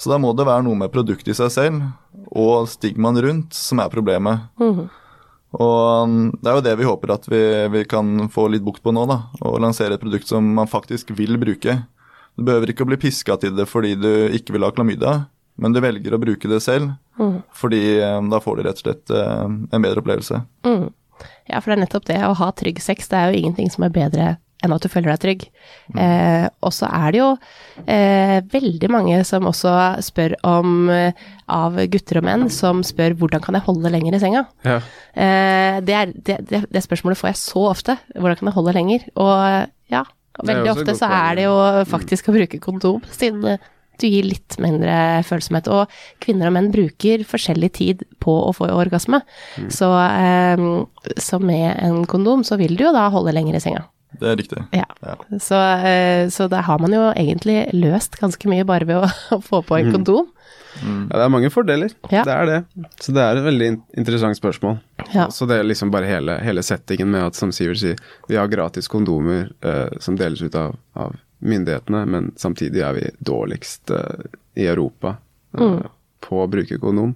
Så 0.00 0.08
da 0.08 0.16
må 0.22 0.30
det 0.32 0.48
være 0.48 0.64
noe 0.64 0.78
med 0.78 0.92
produktet 0.94 1.34
i 1.34 1.36
seg 1.36 1.52
selv 1.52 1.82
og 2.32 2.70
stigmaen 2.72 3.20
rundt 3.20 3.56
som 3.56 3.82
er 3.82 3.92
problemet. 3.92 4.46
Mm. 4.62 4.86
Og 5.60 6.08
um, 6.08 6.30
det 6.40 6.48
er 6.48 6.56
jo 6.56 6.64
det 6.64 6.72
vi 6.80 6.88
håper 6.88 7.12
at 7.12 7.28
vi, 7.28 7.42
vi, 7.74 7.84
kan 7.84 8.30
få 8.32 8.46
litt 8.48 8.64
bukt 8.64 8.80
på 8.84 8.94
nå, 8.96 9.04
da. 9.10 9.18
Og 9.44 9.60
lansere 9.60 9.98
et 9.98 10.02
produkt 10.02 10.30
som 10.30 10.46
man 10.56 10.70
faktisk 10.70 11.12
vil 11.18 11.36
bruke. 11.42 11.76
Du 12.32 12.46
behøver 12.46 12.72
ikke 12.72 12.86
å 12.86 12.88
bli 12.88 13.00
piska 13.02 13.36
til 13.42 13.52
det 13.58 13.68
fordi 13.68 13.92
du 14.00 14.08
ikke 14.32 14.56
vil 14.56 14.64
ha 14.64 14.72
klamydia, 14.72 15.26
men 15.62 15.74
du 15.74 15.80
velger 15.84 16.14
å 16.14 16.20
bruke 16.22 16.50
det 16.50 16.60
selv. 16.64 16.92
Mm. 17.20 17.38
Fordi 17.54 17.82
um, 18.02 18.30
da 18.32 18.40
får 18.42 18.58
du 18.58 18.66
rett 18.66 18.80
og 18.80 18.86
slett 18.86 19.14
uh, 19.14 19.46
en 19.46 19.84
bedre 19.84 20.02
opplevelse. 20.02 20.42
Mm. 20.66 20.88
Ja, 21.50 21.60
for 21.60 21.70
det 21.70 21.76
er 21.76 21.84
nettopp 21.84 22.08
det. 22.08 22.20
Å 22.26 22.34
ha 22.38 22.50
trygg 22.58 22.80
sex, 22.82 23.10
det 23.10 23.18
er 23.18 23.30
jo 23.30 23.42
ingenting 23.42 23.70
som 23.72 23.86
er 23.86 23.94
bedre 23.94 24.34
enn 24.62 24.74
at 24.74 24.84
du 24.84 24.88
føler 24.90 25.10
deg 25.10 25.22
trygg. 25.22 25.44
Mm. 25.90 25.98
Eh, 26.04 26.46
og 26.62 26.72
så 26.74 26.86
er 26.86 27.14
det 27.14 27.20
jo 27.20 27.28
eh, 27.82 28.38
veldig 28.52 28.90
mange 28.94 29.18
som 29.26 29.48
også 29.50 29.74
spør 30.06 30.36
om 30.46 30.86
eh, 30.92 31.18
av 31.52 31.80
gutter 31.90 32.20
og 32.20 32.26
menn 32.28 32.46
som 32.52 32.84
spør 32.86 33.16
hvordan 33.18 33.42
kan 33.42 33.58
jeg 33.58 33.66
holde 33.66 33.92
lenger 33.92 34.16
i 34.16 34.22
senga. 34.22 34.44
Ja. 34.66 34.78
Eh, 35.12 35.82
det, 35.82 35.98
er, 35.98 36.14
det, 36.14 36.38
det, 36.50 36.64
det, 36.70 36.84
spørsmålet 36.86 37.18
får 37.18 37.32
jeg 37.32 37.42
så 37.42 37.66
ofte. 37.72 37.98
Hvordan 38.14 38.38
kan 38.38 38.52
jeg 38.52 38.58
holde 38.60 38.76
lenger? 38.78 39.06
Og 39.18 39.92
ja, 39.92 40.06
veldig 40.46 40.74
ofte 40.76 40.96
så 40.98 41.10
er 41.10 41.40
det 41.40 41.48
jo 41.48 41.56
faktisk 41.90 42.30
å 42.30 42.36
bruke 42.38 42.62
kondom, 42.62 43.02
siden 43.10 43.58
du 44.02 44.08
gir 44.10 44.28
litt 44.28 44.58
mindre 44.62 45.22
følsomhet. 45.26 45.70
Og 45.72 45.90
kvinner 46.22 46.50
og 46.50 46.56
menn 46.58 46.72
bruker 46.74 47.24
forskjellig 47.28 47.72
tid 47.78 48.04
på 48.22 48.34
å 48.48 48.52
få 48.56 48.68
orgasme. 48.74 49.22
Mm. 49.56 49.70
Så, 49.72 49.88
eh, 50.10 51.16
så 51.22 51.40
med 51.42 51.72
en 51.78 52.04
kondom 52.10 52.44
så 52.46 52.58
vil 52.60 52.76
du 52.76 52.86
jo 52.88 52.94
da 52.94 53.08
holde 53.14 53.34
lenger 53.34 53.58
i 53.58 53.64
senga. 53.64 53.86
Det 54.20 54.28
er 54.28 54.36
riktig. 54.36 54.60
Ja. 54.76 54.84
ja. 55.00 55.16
Så, 55.40 55.56
eh, 55.88 56.28
så 56.28 56.46
da 56.52 56.60
har 56.66 56.82
man 56.82 56.92
jo 56.92 57.06
egentlig 57.14 57.64
løst 57.72 58.18
ganske 58.20 58.50
mye 58.50 58.66
bare 58.68 58.88
ved 58.88 59.00
å 59.00 59.40
få 59.48 59.62
på 59.64 59.78
en 59.78 59.88
mm. 59.88 59.96
kondom. 59.96 60.28
Mm. 60.80 61.08
Ja, 61.10 61.18
det 61.18 61.24
er 61.24 61.32
mange 61.32 61.50
fordeler. 61.52 61.92
Ja. 62.10 62.22
Det 62.24 62.34
er 62.34 62.48
det. 62.48 62.86
Så 63.00 63.12
det 63.12 63.24
er 63.24 63.38
et 63.38 63.46
veldig 63.46 63.70
interessant 63.98 64.38
spørsmål. 64.38 64.78
Ja. 65.12 65.28
Så 65.32 65.48
det 65.48 65.58
er 65.60 65.68
liksom 65.68 65.92
bare 65.92 66.08
hele, 66.08 66.38
hele 66.44 66.64
settingen 66.64 67.12
med 67.12 67.28
at, 67.28 67.38
som 67.38 67.52
Sivert 67.54 67.82
sier, 67.82 68.00
vi 68.28 68.38
har 68.40 68.50
gratis 68.52 68.88
kondomer 68.92 69.50
eh, 69.64 69.98
som 70.00 70.16
deles 70.18 70.42
ut 70.42 70.56
av, 70.58 70.76
av, 70.96 71.16
myndighetene, 71.42 72.04
men 72.06 72.30
samtidig 72.36 72.82
er 72.86 72.96
vi 72.96 73.08
dårligst 73.18 73.90
uh, 73.90 74.24
i 74.54 74.66
Europa 74.66 75.16
uh, 75.58 75.62
mm. 75.62 75.78
på 76.22 76.42
å 76.42 76.48
bruke 76.50 76.78
kondom. 76.82 77.14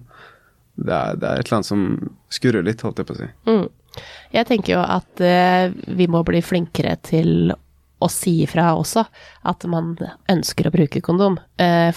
Det 0.75 0.93
er, 0.93 1.17
det 1.17 1.27
er, 1.27 1.39
et 1.39 1.47
eller 1.47 1.59
annet 1.59 1.69
som 1.69 1.85
skurrer 2.33 2.65
litt, 2.65 2.83
holdt 2.85 3.01
jeg 3.01 3.09
på 3.09 3.15
å 3.15 3.21
si. 3.21 3.29
Mm. 3.49 4.03
Jeg 4.35 4.49
tenker 4.49 4.75
jo 4.75 4.81
at 4.83 5.23
uh, 5.23 5.95
vi 5.97 6.09
må 6.11 6.21
bli 6.27 6.43
flinkere 6.45 6.97
til 7.07 7.53
å 7.97 8.09
si 8.13 8.43
ifra 8.43 8.75
også 8.77 9.07
at 9.49 9.65
man 9.71 9.95
ønsker 10.29 10.67
å 10.67 10.71
bruke 10.75 10.99
kondom. 11.01 11.39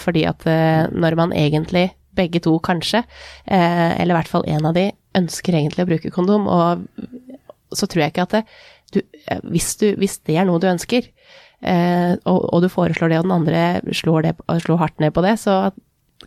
Fordi 0.01 0.23
at 0.25 0.47
når 0.97 1.15
man 1.19 1.35
egentlig, 1.37 1.91
begge 2.17 2.41
to 2.41 2.55
kanskje, 2.65 3.03
eller 3.45 4.09
i 4.09 4.17
hvert 4.17 4.31
fall 4.31 4.47
en 4.49 4.65
av 4.65 4.73
de, 4.73 4.87
ønsker 5.13 5.59
egentlig 5.59 5.85
å 5.85 5.91
bruke 5.91 6.09
kondom, 6.15 6.47
og 6.49 6.81
så 7.77 7.85
tror 7.85 8.01
jeg 8.01 8.15
ikke 8.15 8.25
at 8.25 8.33
det, 8.33 8.41
du, 8.91 8.99
hvis, 9.47 9.75
du, 9.79 9.91
hvis, 9.99 10.19
det 10.27 10.37
er 10.39 10.47
noe 10.47 10.61
du 10.61 10.67
ønsker, 10.71 11.07
eh, 11.61 12.13
og, 12.25 12.39
og, 12.47 12.59
du 12.63 12.69
foreslår 12.71 13.11
det, 13.11 13.21
og 13.21 13.27
den 13.27 13.35
andre 13.35 13.95
slår, 13.95 14.27
det, 14.27 14.35
slår 14.65 14.81
hardt 14.81 15.01
ned 15.03 15.15
på 15.15 15.23
det, 15.25 15.37
så 15.41 15.63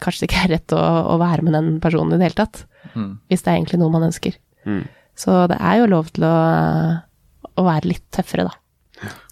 kanskje 0.02 0.24
det 0.24 0.30
ikke 0.30 0.42
er 0.44 0.52
rett 0.56 0.74
å, 0.74 0.82
å 1.14 1.18
være 1.22 1.46
med 1.46 1.54
den 1.56 1.70
personen 1.82 2.16
i 2.16 2.18
det 2.20 2.30
hele 2.30 2.40
tatt. 2.44 2.64
Mm. 2.94 3.14
Hvis 3.30 3.44
det 3.44 3.52
er 3.52 3.58
egentlig 3.58 3.80
noe 3.82 3.94
man 3.94 4.08
ønsker. 4.08 4.36
Mm. 4.66 4.84
Så 5.18 5.44
det 5.50 5.58
er 5.60 5.80
jo 5.80 5.90
lov 5.92 6.10
til 6.14 6.26
å, 6.26 6.36
å 7.54 7.66
være 7.66 7.92
litt 7.92 8.06
tøffere, 8.14 8.48
da. 8.50 8.58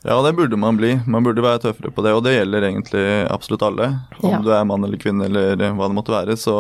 Ja, 0.02 0.18
det 0.24 0.34
burde 0.36 0.58
man 0.58 0.76
bli. 0.78 0.96
Man 1.06 1.24
burde 1.24 1.44
være 1.44 1.62
tøffere 1.62 1.92
på 1.94 2.04
det, 2.04 2.12
og 2.16 2.24
det 2.26 2.34
gjelder 2.34 2.66
egentlig 2.66 3.04
absolutt 3.30 3.64
alle. 3.66 3.88
Om 4.20 4.30
ja. 4.34 4.40
du 4.42 4.50
er 4.54 4.66
mann 4.68 4.84
eller 4.86 5.00
kvinne 5.00 5.28
eller 5.30 5.54
hva 5.78 5.88
det 5.88 5.96
måtte 5.96 6.14
være. 6.14 6.36
Så 6.38 6.56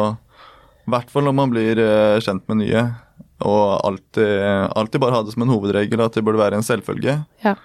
i 0.86 0.92
hvert 0.92 1.10
fall 1.10 1.26
når 1.26 1.36
man 1.36 1.52
blir 1.52 1.78
eh, 1.82 2.20
kjent 2.22 2.46
med 2.50 2.62
nye, 2.62 2.86
og 3.42 3.66
alltid, 3.82 4.32
alltid 4.78 5.02
bare 5.02 5.18
ha 5.18 5.24
det 5.26 5.34
som 5.34 5.42
en 5.42 5.50
hovedregel 5.50 6.02
at 6.04 6.14
det 6.14 6.22
burde 6.26 6.40
være 6.40 6.58
en 6.58 6.66
selvfølge. 6.66 7.16
Ja. 7.42 7.56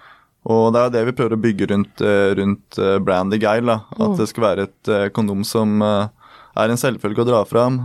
Og 0.48 0.72
det 0.72 0.80
er 0.80 0.86
jo 0.86 0.94
det 0.94 1.04
vi 1.08 1.14
prøver 1.18 1.36
å 1.36 1.42
bygge 1.42 1.68
rundt, 1.72 2.00
eh, 2.00 2.30
rundt 2.38 2.78
eh, 2.78 2.98
Brandy 3.02 3.40
Guile. 3.42 3.80
At 3.96 4.14
mm. 4.14 4.18
det 4.20 4.28
skal 4.30 4.46
være 4.46 4.68
et 4.68 4.92
kondom 5.16 5.44
som 5.46 5.82
er 5.82 6.72
en 6.72 6.80
selvfølge 6.80 7.24
å 7.24 7.28
dra 7.28 7.44
fram. 7.46 7.80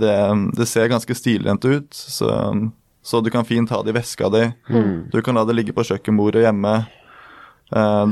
Det, 0.00 0.14
det 0.58 0.66
ser 0.66 0.90
ganske 0.90 1.14
stilrent 1.14 1.64
ut. 1.68 1.88
så 1.94 2.32
så 3.08 3.22
du 3.24 3.30
kan 3.32 3.44
fint 3.46 3.70
ha 3.72 3.78
det 3.80 3.94
i 3.94 3.96
veska 3.96 4.28
di. 4.28 4.42
Mm. 4.68 5.08
Du 5.08 5.22
kan 5.24 5.38
la 5.38 5.44
det 5.48 5.54
ligge 5.54 5.72
på 5.72 5.84
kjøkkenbordet 5.86 6.42
hjemme. 6.42 6.72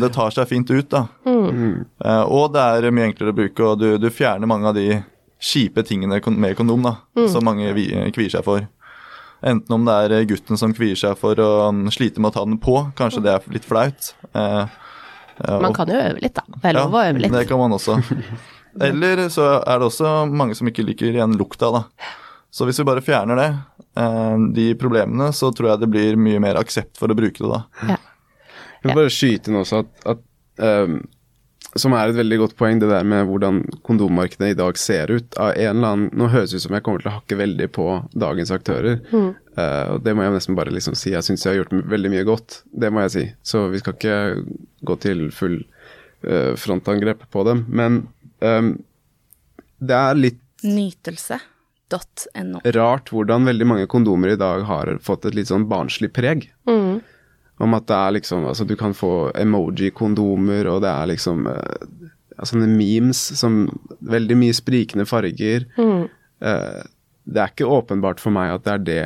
Det 0.00 0.08
tar 0.14 0.32
seg 0.32 0.48
fint 0.48 0.70
ut, 0.70 0.86
da. 0.88 1.02
Mm. 1.26 1.82
Uh, 2.00 2.22
og 2.24 2.54
det 2.54 2.62
er 2.62 2.94
mye 2.94 3.10
enklere 3.10 3.34
å 3.34 3.36
bruke, 3.36 3.66
og 3.66 3.82
du, 3.82 3.98
du 4.00 4.08
fjerner 4.14 4.48
mange 4.48 4.70
av 4.70 4.78
de 4.78 5.02
kjipe 5.42 5.84
tingene 5.84 6.20
med 6.32 6.56
kondom 6.56 6.86
da, 6.86 6.94
mm. 7.16 7.28
som 7.28 7.44
mange 7.44 7.74
kvier 8.16 8.32
seg 8.32 8.44
for. 8.46 8.64
Enten 9.44 9.76
om 9.76 9.84
det 9.86 9.94
er 10.06 10.28
gutten 10.30 10.58
som 10.60 10.72
kvier 10.76 10.96
seg 10.98 11.16
for 11.20 11.38
å 11.42 11.50
um, 11.68 11.86
slite 11.92 12.22
med 12.22 12.32
å 12.32 12.36
ta 12.38 12.44
den 12.48 12.60
på, 12.62 12.78
kanskje 12.96 13.24
det 13.26 13.34
er 13.34 13.48
litt 13.52 13.66
flaut. 13.68 14.12
Uh, 14.32 14.64
man 15.60 15.74
kan 15.76 15.90
jo 15.92 15.98
øve 16.00 16.22
litt, 16.22 16.36
da. 16.38 16.46
Det 16.56 16.70
er 16.70 16.78
lov 16.78 16.94
ja, 16.94 17.02
å 17.02 17.08
øve 17.10 17.24
litt. 17.24 17.34
Det 17.34 17.44
kan 17.50 17.60
man 17.60 17.76
også. 17.76 17.98
Eller 18.86 19.26
så 19.32 19.58
er 19.58 19.80
det 19.80 19.88
også 19.90 20.14
mange 20.28 20.56
som 20.56 20.68
ikke 20.68 20.84
liker 20.84 21.12
igjen 21.12 21.36
lukta, 21.36 21.72
da. 21.72 22.12
Så 22.52 22.64
hvis 22.64 22.80
vi 22.80 22.88
bare 22.88 23.04
fjerner 23.04 23.36
det, 23.36 23.50
Eh, 23.96 24.38
de 24.52 24.74
problemene, 24.74 25.30
så 25.32 25.48
tror 25.52 25.70
jeg 25.70 25.80
det 25.80 25.88
blir 25.88 26.18
mye 26.20 26.40
mer 26.42 26.58
aksept 26.60 26.98
for 27.00 27.08
å 27.08 27.16
bruke 27.16 27.40
det 27.40 27.48
da. 27.48 27.60
Ja. 27.88 27.96
Jeg 28.82 28.90
vil 28.90 28.98
bare 28.98 29.12
skyte 29.12 29.50
inn 29.50 29.60
også 29.62 29.78
at, 29.82 29.92
at 30.12 30.20
um, 30.60 30.98
som 31.80 31.94
er 31.96 32.10
et 32.10 32.18
veldig 32.18 32.38
godt 32.42 32.54
poeng, 32.58 32.80
det 32.82 32.88
der 32.90 33.06
med 33.08 33.26
hvordan 33.28 33.62
kondommarkedet 33.86 34.52
i 34.52 34.58
dag 34.58 34.78
ser 34.80 35.12
ut. 35.12 35.36
Av 35.40 35.52
en 35.54 35.72
eller 35.72 35.94
annen, 35.94 36.10
Nå 36.16 36.28
høres 36.32 36.52
det 36.52 36.60
ut 36.60 36.66
som 36.66 36.76
jeg 36.76 36.84
kommer 36.86 37.02
til 37.02 37.10
å 37.10 37.16
hakke 37.18 37.38
veldig 37.40 37.68
på 37.76 37.86
dagens 38.16 38.52
aktører. 38.54 39.00
Mm. 39.12 39.30
Uh, 39.56 39.84
og 39.94 40.04
Det 40.04 40.14
må 40.16 40.26
jeg 40.26 40.36
nesten 40.36 40.58
bare 40.58 40.74
liksom 40.74 40.96
si. 40.98 41.12
Jeg 41.14 41.26
syns 41.26 41.46
jeg 41.46 41.54
har 41.54 41.62
gjort 41.62 41.88
veldig 41.94 42.12
mye 42.12 42.26
godt. 42.28 42.60
Det 42.72 42.92
må 42.92 43.04
jeg 43.06 43.14
si. 43.14 43.24
Så 43.46 43.66
vi 43.72 43.82
skal 43.82 43.96
ikke 43.96 44.18
gå 44.86 44.98
til 45.04 45.26
full 45.34 45.58
uh, 46.26 46.52
frontangrep 46.60 47.26
på 47.32 47.44
dem. 47.48 47.64
Men 47.68 48.02
um, 48.40 48.74
det 49.78 49.96
er 49.96 50.18
litt 50.18 50.42
Nytelse.no. 50.66 52.62
rart 52.74 53.10
hvordan 53.12 53.44
veldig 53.46 53.66
mange 53.68 53.88
kondomer 53.92 54.32
i 54.32 54.40
dag 54.40 54.64
har 54.66 54.96
fått 55.04 55.28
et 55.28 55.36
litt 55.36 55.50
sånn 55.52 55.68
barnslig 55.70 56.10
preg. 56.16 56.48
Mm. 56.68 57.04
Om 57.58 57.74
at 57.78 57.86
det 57.88 57.96
er 57.96 58.10
liksom 58.18 58.44
Altså, 58.50 58.66
du 58.68 58.74
kan 58.76 58.92
få 58.94 59.30
emoji-kondomer, 59.34 60.66
og 60.68 60.82
det 60.84 60.90
er 60.92 61.06
liksom 61.12 61.46
eh, 61.48 61.86
sånne 62.44 62.68
memes 62.68 63.16
som 63.38 63.62
Veldig 64.00 64.36
mye 64.36 64.52
sprikende 64.56 65.06
farger. 65.08 65.64
Mm. 65.78 66.04
Eh, 66.40 66.82
det 67.26 67.40
er 67.42 67.48
ikke 67.54 67.66
åpenbart 67.78 68.20
for 68.22 68.30
meg 68.36 68.52
at 68.54 68.64
det 68.66 68.72
er 68.74 68.84
det 68.86 69.00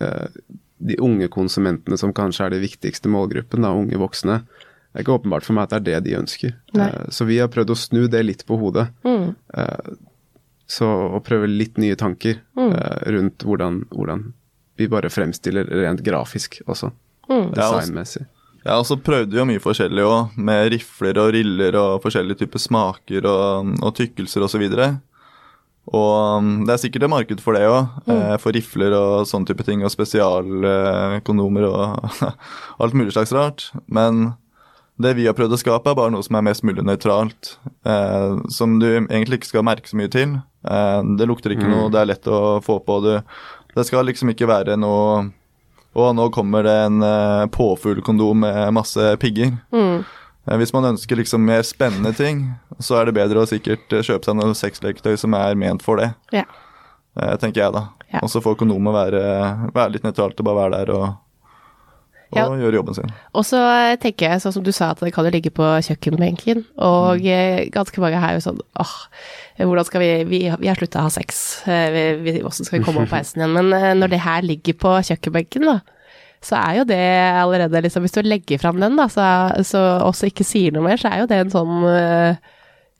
eh, 0.00 0.40
de 0.80 0.96
unge 1.04 1.28
konsumentene 1.28 1.98
som 2.00 2.12
kanskje 2.16 2.46
er 2.46 2.54
de 2.54 2.62
viktigste 2.64 3.10
målgruppen, 3.12 3.60
da, 3.62 3.74
unge 3.76 3.98
voksne. 4.00 4.38
Det 4.48 4.96
er 4.96 5.04
ikke 5.04 5.18
åpenbart 5.20 5.44
for 5.44 5.54
meg 5.58 5.68
at 5.68 5.74
det 5.74 5.78
er 5.94 6.00
det 6.00 6.08
de 6.08 6.16
ønsker. 6.18 6.54
Nei. 6.74 6.88
Så 7.12 7.26
vi 7.28 7.36
har 7.38 7.50
prøvd 7.52 7.74
å 7.74 7.76
snu 7.78 8.06
det 8.10 8.22
litt 8.24 8.46
på 8.48 8.56
hodet. 8.58 8.88
Mm. 9.04 9.34
Så 10.70 10.88
å 10.88 11.20
prøve 11.22 11.46
litt 11.50 11.76
nye 11.78 11.94
tanker 12.00 12.40
Mm. 12.56 12.72
rundt 13.12 13.44
hvordan, 13.44 13.84
hvordan 13.92 14.32
vi 14.80 14.88
bare 14.88 15.10
fremstiller 15.12 15.68
rent 15.68 16.00
grafisk 16.02 16.62
også. 16.66 16.90
Mm. 17.30 17.52
Altså- 17.54 17.80
Designmessig. 17.80 18.26
Ja, 18.60 18.76
og 18.76 18.84
så 18.84 18.98
prøvde 19.00 19.32
vi 19.32 19.38
jo 19.38 19.46
mye 19.48 19.62
forskjellig 19.62 20.02
òg, 20.04 20.34
med 20.36 20.72
rifler 20.74 21.16
og 21.22 21.30
riller 21.32 21.76
og 21.80 22.02
forskjellige 22.04 22.42
typer 22.42 22.60
smaker 22.60 23.24
og, 23.24 23.70
og 23.80 23.94
tykkelser 23.96 24.44
osv. 24.44 24.66
Og, 24.68 24.98
og 25.96 26.12
um, 26.36 26.50
det 26.68 26.74
er 26.74 26.82
sikkert 26.82 27.06
et 27.06 27.12
marked 27.14 27.40
for 27.40 27.56
det 27.56 27.64
òg, 27.64 27.88
mm. 28.04 28.36
for 28.42 28.52
rifler 28.52 28.92
og 28.98 29.24
sånne 29.30 29.48
type 29.48 29.64
ting, 29.64 29.80
og 29.80 29.94
spesialkondomer 29.94 31.66
og 31.70 32.12
alt 32.84 32.98
mulig 32.98 33.16
slags 33.16 33.32
rart. 33.32 33.70
Men 33.88 34.34
det 35.00 35.14
vi 35.16 35.24
har 35.24 35.36
prøvd 35.36 35.56
å 35.56 35.60
skape, 35.60 35.88
er 35.88 35.96
bare 35.96 36.12
noe 36.12 36.24
som 36.26 36.36
er 36.36 36.44
mest 36.44 36.64
mulig 36.66 36.84
nøytralt. 36.84 37.54
Eh, 37.88 38.40
som 38.52 38.76
du 38.82 38.88
egentlig 38.90 39.40
ikke 39.40 39.54
skal 39.54 39.64
merke 39.64 39.88
så 39.88 39.96
mye 39.96 40.12
til. 40.12 40.36
Eh, 40.68 41.00
det 41.16 41.28
lukter 41.30 41.54
ikke 41.54 41.68
noe, 41.70 41.88
det 41.92 42.02
er 42.02 42.10
lett 42.12 42.28
å 42.28 42.60
få 42.64 42.76
på. 42.84 43.00
Du. 43.06 43.14
Det 43.72 43.86
skal 43.88 44.04
liksom 44.08 44.34
ikke 44.34 44.50
være 44.50 44.76
noe 44.80 45.30
og 45.98 46.14
nå 46.14 46.28
kommer 46.34 46.66
det 46.66 46.76
en 46.86 47.02
uh, 47.02 47.50
påfuglkondom 47.50 48.44
med 48.44 48.74
masse 48.76 49.12
pigger. 49.22 49.56
Mm. 49.74 50.04
Eh, 50.50 50.56
hvis 50.58 50.72
man 50.72 50.88
ønsker 50.92 51.20
liksom 51.20 51.44
mer 51.46 51.62
spennende 51.66 52.12
ting, 52.16 52.46
så 52.78 53.00
er 53.00 53.08
det 53.08 53.16
bedre 53.18 53.42
å 53.42 53.48
sikkert 53.48 53.92
eh, 53.92 54.04
kjøpe 54.06 54.26
seg 54.26 54.38
noe 54.38 54.56
sexleketøy 54.56 55.16
som 55.20 55.36
er 55.38 55.58
ment 55.58 55.84
for 55.84 56.00
det. 56.00 56.12
Ja. 56.34 56.46
Eh, 57.20 57.34
tenker 57.42 57.64
jeg, 57.64 57.74
da. 57.76 57.88
Ja. 58.10 58.22
Og 58.24 58.32
så 58.32 58.42
får 58.42 58.58
kondomet 58.60 58.96
være, 58.96 59.24
være 59.74 59.94
litt 59.94 60.06
nøytralt 60.06 60.40
og 60.40 60.48
bare 60.48 60.64
være 60.64 60.78
der 60.78 60.94
og, 60.96 61.10
og 62.30 62.38
Ja. 62.38 62.46
gjøre 62.46 62.78
jobben 62.78 62.94
sin. 62.94 63.12
Og 63.34 63.44
så 63.44 63.58
tenker 64.00 64.30
jeg, 64.30 64.40
sånn 64.42 64.52
som 64.54 64.62
du 64.62 64.70
sa, 64.72 64.90
at 64.90 65.00
det 65.02 65.12
kan 65.12 65.24
jo 65.26 65.32
ligge 65.34 65.50
på 65.50 65.66
kjøkkenbenken. 65.82 66.64
Og 66.78 67.18
mm. 67.24 67.70
ganske 67.74 68.00
mange 68.02 68.20
er 68.22 68.36
jo 68.36 68.44
sånn 68.44 68.60
åh, 68.78 68.92
hvordan 69.58 69.84
skal 69.88 70.00
vi 70.00 70.10
Vi, 70.30 70.40
vi 70.60 70.68
har 70.70 70.76
slutta 70.78 71.00
å 71.02 71.08
ha 71.08 71.10
sex. 71.10 71.62
Eh, 71.66 71.90
Vi, 71.90 72.04
vi, 72.22 72.36
hvordan 72.40 72.64
skal 72.68 72.78
vi 72.78 72.84
komme 72.84 73.02
opp 73.02 73.10
på 73.10 73.18
heisen 73.18 73.42
igjen? 73.42 73.56
Men 73.58 73.72
eh, 73.74 73.94
når 73.98 74.14
det 74.14 74.20
her 74.22 74.42
ligger 74.46 74.78
på 74.78 74.94
kjøkkenbenken, 75.10 75.66
da, 75.66 75.80
så 76.40 76.56
er 76.56 76.78
jo 76.78 76.84
det 76.88 77.02
allerede 77.36 77.82
liksom 77.84 78.02
Hvis 78.06 78.14
du 78.16 78.22
legger 78.24 78.58
fram 78.62 78.78
den, 78.80 78.96
da, 78.96 79.08
så, 79.12 79.26
så 79.66 79.82
også 80.06 80.30
ikke 80.30 80.46
sier 80.46 80.72
noe 80.72 80.86
mer, 80.86 80.96
så 80.96 81.10
er 81.10 81.20
jo 81.24 81.28
det 81.28 81.42
en 81.42 81.52
sånn 81.52 81.84
eh, 81.90 82.36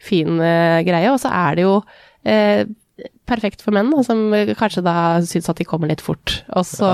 fin 0.03 0.41
eh, 0.41 0.83
greie. 0.85 1.09
Og 1.13 1.21
så 1.23 1.31
er 1.33 1.57
det 1.57 1.65
jo 1.65 1.79
eh, 2.29 2.67
perfekt 3.31 3.63
for 3.63 3.73
menn, 3.73 3.93
da, 3.95 4.03
som 4.05 4.27
kanskje 4.59 4.83
da 4.85 4.95
syns 5.25 5.49
at 5.49 5.57
de 5.61 5.65
kommer 5.65 5.89
litt 5.89 6.03
fort. 6.05 6.43
Og 6.53 6.67
så 6.69 6.91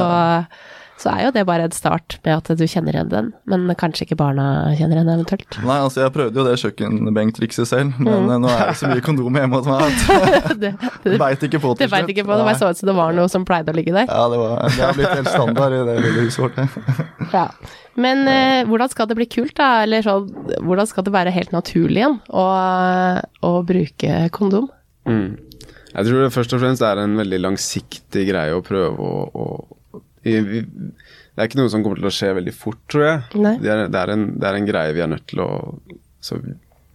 så 0.96 1.11
er 1.12 1.26
jo 1.26 1.30
det 1.37 1.42
bare 1.48 1.66
en 1.68 1.74
start 1.76 2.14
med 2.24 2.32
at 2.38 2.48
du 2.56 2.62
kjenner 2.64 2.96
igjen 2.96 3.11
den, 3.12 3.26
men 3.50 3.66
kanskje 3.76 4.06
ikke 4.06 4.16
barna 4.16 4.46
kjenner 4.78 4.96
igjen 5.00 5.11
eventuelt. 5.12 5.59
Nei, 5.66 5.76
altså 5.85 6.00
jeg 6.06 6.12
prøvde 6.14 6.40
jo 6.40 6.44
det 6.46 6.54
kjøkkenbenktrikset 6.62 7.68
selv, 7.68 7.98
men 8.00 8.26
Mm. 8.26 8.30
eh, 8.32 8.38
nå 8.46 8.48
er 8.54 8.62
det 8.70 8.76
så 8.80 8.88
mye 8.88 9.04
kondom 9.04 9.37
hjemme 9.37 9.61
hos 9.61 9.68
meg 9.68 9.85
at 9.85 10.61
det 10.62 10.70
jeg 11.04 11.20
veit 11.20 11.42
ikke 11.50 11.61
på 11.61 11.74
det 11.76 11.85
til 11.85 11.92
veit 11.92 12.12
ikke 12.14 12.24
på, 12.24 12.37
det 12.40 12.46
bare 12.48 12.59
så 12.61 12.70
ut 12.72 12.80
som 12.80 12.88
det 12.90 12.96
var 12.96 13.12
noe 13.18 13.28
som 13.28 13.44
pleide 13.44 13.72
å 13.72 13.76
ligge 13.76 13.92
der. 13.92 14.06
Ja, 14.09 14.24
det, 14.32 14.38
var, 14.40 14.62
det 14.72 14.82
har 14.87 14.96
blitt 14.96 15.12
helt 15.20 15.28
standard 15.32 15.72
i 15.76 15.82
det 15.90 15.96
lille 16.06 16.26
huset 16.28 16.44
vårt. 16.46 16.62
Ja. 17.37 17.48
Men 17.98 18.28
eh, 18.28 18.62
hvordan 18.68 18.88
skal 18.92 19.09
det 19.11 19.16
bli 19.18 19.26
kult, 19.26 19.54
da? 19.59 19.82
Eller 19.82 20.04
sånn, 20.04 20.28
hvordan 20.62 20.87
skal 20.88 21.04
det 21.06 21.12
være 21.14 21.32
helt 21.35 21.50
naturlig 21.52 22.02
igjen 22.02 22.18
å, 22.28 22.44
å 23.44 23.50
bruke 23.66 24.18
kondom? 24.37 24.68
Mm. 25.09 25.37
Jeg 25.96 26.04
tror 26.11 26.22
det 26.26 26.32
først 26.35 26.52
og 26.56 26.61
fremst 26.61 26.85
er 26.85 27.00
en 27.02 27.16
veldig 27.18 27.40
langsiktig 27.40 28.26
greie 28.28 28.52
å 28.54 28.62
prøve 28.64 29.00
å, 29.00 29.24
å 29.32 29.46
Det 30.26 31.42
er 31.42 31.48
ikke 31.50 31.60
noe 31.60 31.72
som 31.72 31.82
kommer 31.84 32.00
til 32.00 32.08
å 32.08 32.14
skje 32.14 32.32
veldig 32.38 32.54
fort, 32.56 32.80
tror 32.90 33.04
jeg. 33.06 33.24
Det 33.62 33.72
er, 33.72 33.82
det, 33.92 34.00
er 34.00 34.14
en, 34.14 34.28
det 34.40 34.48
er 34.48 34.58
en 34.58 34.68
greie 34.68 34.94
vi 34.96 35.04
er 35.04 35.10
nødt 35.12 35.26
til 35.30 35.42
å 35.44 35.50
Så 36.24 36.40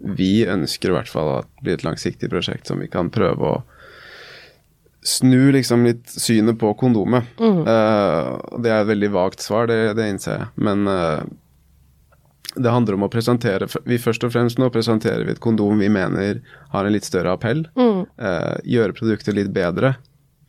vi 0.02 0.48
ønsker 0.50 0.90
i 0.90 0.96
hvert 0.96 1.12
fall 1.12 1.30
at 1.38 1.50
det 1.60 1.66
blir 1.66 1.78
et 1.78 1.86
langsiktig 1.86 2.32
prosjekt 2.32 2.72
som 2.72 2.82
vi 2.82 2.90
kan 2.92 3.12
prøve 3.14 3.52
å 3.52 3.60
snu 5.02 5.52
liksom 5.52 5.86
litt 5.86 6.10
synet 6.10 6.60
på 6.62 6.74
kondomet. 6.78 7.30
Eh, 7.42 8.58
det 8.62 8.72
er 8.72 8.82
et 8.82 8.90
veldig 8.90 9.12
vagt 9.14 9.42
svar, 9.42 9.70
det, 9.70 9.94
det 9.98 10.10
innser 10.14 10.36
jeg. 10.36 10.50
Men 10.62 10.86
uh, 10.90 11.24
det 12.56 12.74
handler 12.74 12.98
om 12.98 13.08
å 13.08 13.12
presentere 13.12 13.70
Vi 13.88 13.98
først 14.02 14.26
og 14.28 14.34
fremst 14.34 14.60
nå 14.62 14.70
presenterer 14.74 15.26
vi 15.26 15.34
et 15.34 15.42
kondom 15.42 15.80
vi 15.82 15.90
mener 15.90 16.42
har 16.74 16.86
en 16.86 16.94
litt 16.94 17.08
større 17.08 17.34
appell. 17.34 17.64
eh, 18.18 18.56
gjøre 18.76 18.98
produktet 18.98 19.38
litt 19.38 19.54
bedre 19.56 19.96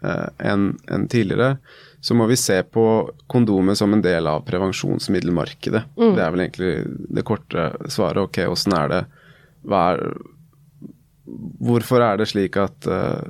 enn 0.02 0.72
enn 0.90 1.04
tidligere. 1.06 1.60
Så 2.02 2.16
må 2.18 2.26
vi 2.26 2.36
se 2.36 2.56
på 2.66 2.84
kondomet 3.30 3.78
som 3.78 3.92
en 3.94 4.02
del 4.02 4.26
av 4.26 4.42
prevensjonsmiddelmarkedet. 4.48 5.82
Det 5.94 6.22
er 6.22 6.32
vel 6.34 6.44
egentlig 6.44 6.72
det 7.14 7.22
korte 7.26 7.68
svaret. 7.86 8.24
Ok, 8.26 8.40
åssen 8.50 8.74
er 8.74 8.90
det 8.90 9.02
Hva 9.62 9.82
er 9.92 10.00
Hvorfor 11.62 12.02
er 12.02 12.18
det 12.18 12.26
slik 12.32 12.58
at 12.58 12.88
uh, 12.90 13.22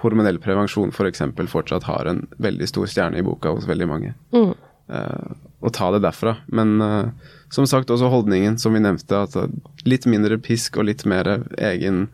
hormonell 0.00 0.40
prevensjon 0.42 0.92
f.eks. 0.94 1.20
For 1.36 1.50
fortsatt 1.58 1.84
har 1.88 2.08
en 2.08 2.22
veldig 2.42 2.68
stor 2.70 2.88
stjerne 2.90 3.20
i 3.20 3.26
boka 3.26 3.52
hos 3.52 3.68
veldig 3.68 3.88
mange? 3.88 4.14
Eh, 4.32 5.34
og 5.64 5.72
ta 5.76 5.90
det 5.94 6.02
derfra. 6.04 6.36
Men 6.52 6.74
uh, 6.80 7.12
som 7.52 7.68
sagt 7.68 7.92
også 7.92 8.10
holdningen, 8.12 8.58
som 8.60 8.76
vi 8.76 8.82
nevnte, 8.84 9.20
at 9.28 9.84
litt 9.88 10.08
mindre 10.10 10.40
pisk 10.42 10.80
og 10.80 10.88
litt 10.90 11.04
mer 11.08 11.30
egen 11.56 12.06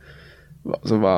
altså, 0.67 1.01
hva, 1.03 1.17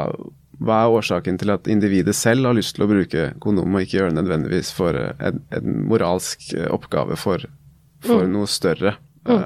hva 0.66 0.82
er 0.84 0.96
årsaken 0.98 1.38
til 1.40 1.52
at 1.54 1.68
individet 1.70 2.14
selv 2.16 2.48
har 2.48 2.56
lyst 2.58 2.76
til 2.76 2.86
å 2.86 2.90
bruke 2.90 3.28
kondom, 3.42 3.74
og 3.74 3.84
ikke 3.84 3.98
gjøre 4.00 4.12
det 4.12 4.18
nødvendigvis 4.22 4.72
for 4.76 4.98
eh, 4.98 5.12
en, 5.28 5.42
en 5.54 5.80
moralsk 5.90 6.52
eh, 6.56 6.68
oppgave 6.72 7.18
for, 7.20 7.44
for 8.04 8.28
noe 8.30 8.50
større? 8.50 8.96
Mm. 9.22 9.38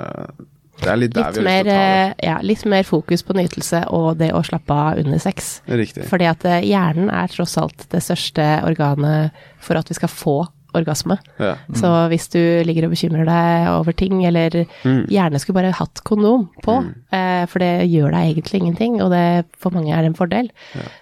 det 0.81 0.89
er 0.89 0.97
litt 0.97 1.13
der 1.13 1.35
Litt 1.37 1.37
vi 1.37 1.45
har 1.45 1.65
lyst 1.67 1.67
til 1.67 1.69
å 1.69 1.77
ta 1.77 1.77
det. 1.77 1.77
eh, 1.77 2.29
ja, 2.31 2.37
litt 2.41 2.63
mer 2.65 2.87
fokus 2.89 3.25
på 3.29 3.37
nytelse 3.37 3.83
og 3.97 4.07
det 4.23 4.31
å 4.33 4.41
slappe 4.47 4.73
av 4.73 5.01
under 5.03 5.21
sex. 5.21 5.59
Riktig. 5.69 6.07
Fordi 6.09 6.29
at 6.31 6.45
eh, 6.49 6.65
hjernen 6.65 7.11
er 7.13 7.33
tross 7.33 7.57
alt 7.61 7.89
det 7.93 8.01
største 8.05 8.47
organet 8.65 9.37
for 9.61 9.77
at 9.77 9.93
vi 9.93 9.99
skal 9.99 10.13
få 10.13 10.39
orgasme. 10.79 11.17
Ja. 11.43 11.55
Så 11.75 11.91
hvis 12.13 12.29
du 12.33 12.39
ligger 12.69 12.87
og 12.89 12.95
bekymrer 12.95 13.27
deg 13.29 13.69
over 13.73 13.97
ting, 13.97 14.21
eller 14.29 14.63
gjerne 14.85 15.41
skulle 15.43 15.59
bare 15.61 15.75
hatt 15.77 16.03
kondom 16.07 16.49
på, 16.65 16.79
eh, 17.13 17.45
for 17.51 17.63
det 17.65 17.89
gjør 17.91 18.13
deg 18.17 18.35
egentlig 18.35 18.63
ingenting, 18.63 19.01
og 19.05 19.11
det 19.15 19.47
for 19.59 19.75
mange 19.75 19.93
er 19.95 20.03
det 20.05 20.13
en 20.13 20.19
fordel, 20.19 20.51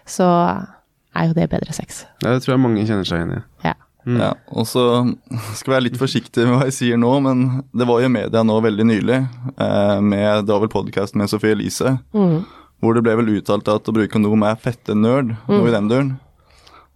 så 0.06 0.28
er 1.14 1.28
jo 1.30 1.36
det 1.36 1.50
bedre 1.52 1.72
sex. 1.76 2.04
Ja, 2.24 2.34
Det 2.34 2.42
tror 2.44 2.56
jeg 2.56 2.64
mange 2.64 2.86
kjenner 2.86 3.06
seg 3.06 3.20
igjen 3.22 3.36
i. 3.38 3.42
Ja. 3.68 3.74
Ja, 4.04 4.34
og 4.52 4.66
så 4.68 4.82
skal 5.56 5.70
jeg 5.70 5.74
være 5.78 5.84
litt 5.86 5.96
forsiktig 5.96 6.42
med 6.44 6.58
hva 6.58 6.66
jeg 6.68 6.74
sier 6.76 6.98
nå, 7.00 7.08
men 7.24 7.62
det 7.72 7.86
var 7.88 8.02
jo 8.04 8.10
media 8.12 8.42
nå 8.44 8.58
veldig 8.60 8.84
nylig, 8.90 9.16
eh, 9.56 10.00
med, 10.04 10.44
det 10.44 10.52
var 10.52 10.60
vel 10.60 10.72
podkasten 10.74 11.22
med 11.22 11.30
Sophie 11.32 11.54
Elise, 11.56 11.94
hvor 12.12 12.92
det 12.98 13.04
ble 13.06 13.14
vel 13.16 13.30
uttalt 13.38 13.70
at 13.72 13.88
å 13.88 13.94
bruke 13.96 14.12
kondom 14.12 14.44
er 14.44 14.60
fette 14.60 14.92
nerd, 14.92 15.32
noe 15.48 15.70
i 15.70 15.72
den 15.72 15.88
duren. 15.88 16.10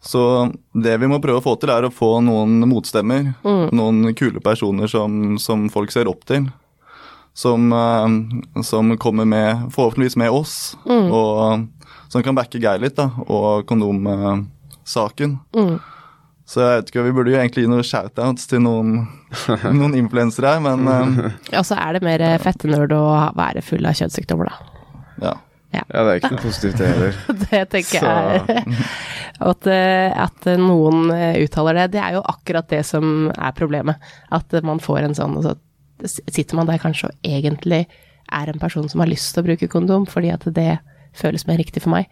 Så 0.01 0.53
det 0.79 0.95
vi 1.03 1.09
må 1.11 1.19
prøve 1.21 1.41
å 1.41 1.45
få 1.45 1.57
til, 1.59 1.71
er 1.75 1.85
å 1.89 1.91
få 1.93 2.21
noen 2.23 2.61
motstemmer. 2.71 3.33
Noen 3.75 4.15
kule 4.15 4.41
personer 4.41 4.87
som, 4.89 5.37
som 5.43 5.67
folk 5.75 5.91
ser 5.91 6.07
opp 6.09 6.23
til. 6.29 6.47
Som, 7.39 7.69
eh, 7.73 8.63
som 8.67 8.97
kommer 8.99 9.27
med, 9.27 9.69
forhåpentligvis 9.75 10.17
med 10.19 10.31
oss, 10.35 10.77
og 11.11 11.67
som 12.11 12.23
kan 12.25 12.35
backe 12.35 12.59
Geir 12.63 12.81
litt, 12.83 12.97
da, 12.99 13.11
og 13.29 13.67
kondomsaken. 13.69 15.39
Så 16.49 16.63
jeg 16.65 16.79
vet 16.81 16.89
ikke, 16.91 17.03
vi 17.05 17.13
burde 17.13 17.31
jo 17.35 17.37
egentlig 17.39 17.67
gi 17.67 17.69
noen 17.71 17.85
shoutouts 17.85 18.47
til 18.49 18.63
noen, 18.65 19.03
noen 19.79 19.95
influensere 19.99 20.55
her, 20.57 20.63
men 20.65 21.35
Ja, 21.53 21.61
så 21.63 21.77
er 21.77 21.99
det 21.99 22.03
mer 22.07 22.25
fettenerd 22.41 22.95
å 22.97 23.03
være 23.37 23.61
full 23.67 23.85
av 23.87 23.99
kjønnssykdommer, 23.99 24.49
da. 24.49 24.73
ja. 25.29 25.35
Ja, 25.75 25.83
det 25.93 26.01
er 26.15 26.19
ikke 26.21 26.31
noe 26.33 26.43
positivt, 26.43 26.79
det 26.81 26.87
heller. 26.89 27.17
Det 27.51 27.63
tenker 27.75 28.01
Så- 28.01 28.13
jeg. 28.59 28.77
At, 29.49 29.67
eh, 29.71 30.11
at 30.19 30.47
noen 30.59 31.13
eh, 31.15 31.37
uttaler 31.45 31.77
det, 31.79 31.85
det 31.93 32.01
er 32.03 32.17
jo 32.17 32.23
akkurat 32.27 32.67
det 32.73 32.81
som 32.89 33.29
er 33.31 33.53
problemet. 33.55 34.01
At 34.35 34.51
man 34.67 34.81
får 34.83 35.05
en 35.07 35.15
sånn, 35.15 35.37
og 35.39 35.45
så 35.47 35.53
sitter 36.27 36.57
man 36.59 36.67
der 36.67 36.81
kanskje 36.83 37.11
og 37.13 37.29
egentlig 37.29 37.85
er 38.35 38.51
en 38.51 38.59
person 38.59 38.89
som 38.91 38.99
har 39.05 39.07
lyst 39.13 39.31
til 39.37 39.45
å 39.45 39.47
bruke 39.47 39.69
kondom, 39.71 40.09
fordi 40.11 40.33
at 40.35 40.43
det 40.57 40.79
føles 41.15 41.47
mer 41.47 41.61
riktig 41.63 41.85
for 41.85 41.95
meg. 41.95 42.11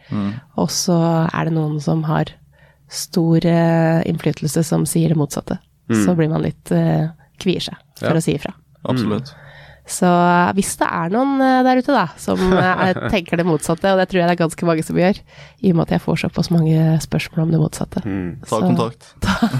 Og 0.57 0.71
så 0.71 0.95
er 1.27 1.49
det 1.51 1.57
noen 1.57 1.81
som 1.83 2.05
har 2.07 2.31
stor 2.93 3.43
eh, 3.43 4.05
innflytelse 4.07 4.63
som 4.63 4.87
sier 4.87 5.11
det 5.11 5.19
motsatte. 5.19 5.59
Så 5.91 6.15
blir 6.19 6.31
man 6.31 6.43
litt 6.47 6.71
uh, 6.75 7.11
kvier 7.43 7.63
seg 7.63 7.77
for 7.99 8.11
Ja. 8.15 8.19
å 8.19 8.23
si 8.23 8.33
ifra. 8.39 8.55
Absolutt. 8.91 9.35
Så 9.87 10.09
hvis 10.59 10.73
det 10.81 10.87
er 10.91 11.13
noen 11.15 11.37
eh, 11.41 11.61
der 11.63 11.79
ute 11.79 11.95
da, 11.95 12.09
som 12.19 12.41
eh, 12.59 12.93
tenker 13.13 13.39
det 13.39 13.47
motsatte, 13.47 13.93
og 13.95 14.01
det 14.01 14.09
tror 14.11 14.19
jeg 14.21 14.27
det 14.27 14.35
er 14.35 14.41
ganske 14.41 14.67
mange 14.67 14.83
som 14.83 14.99
gjør, 14.99 15.21
i 15.63 15.71
og 15.71 15.77
med 15.79 15.85
at 15.87 15.93
jeg 15.95 16.03
får 16.03 16.19
såpass 16.25 16.51
mange 16.51 16.81
spørsmål 17.05 17.45
om 17.47 17.53
det 17.55 17.61
motsatte, 17.63 18.03
Mm. 18.07 18.41
Ta 18.43 18.59
Så- 18.59 18.61
kontakt. 18.67 19.07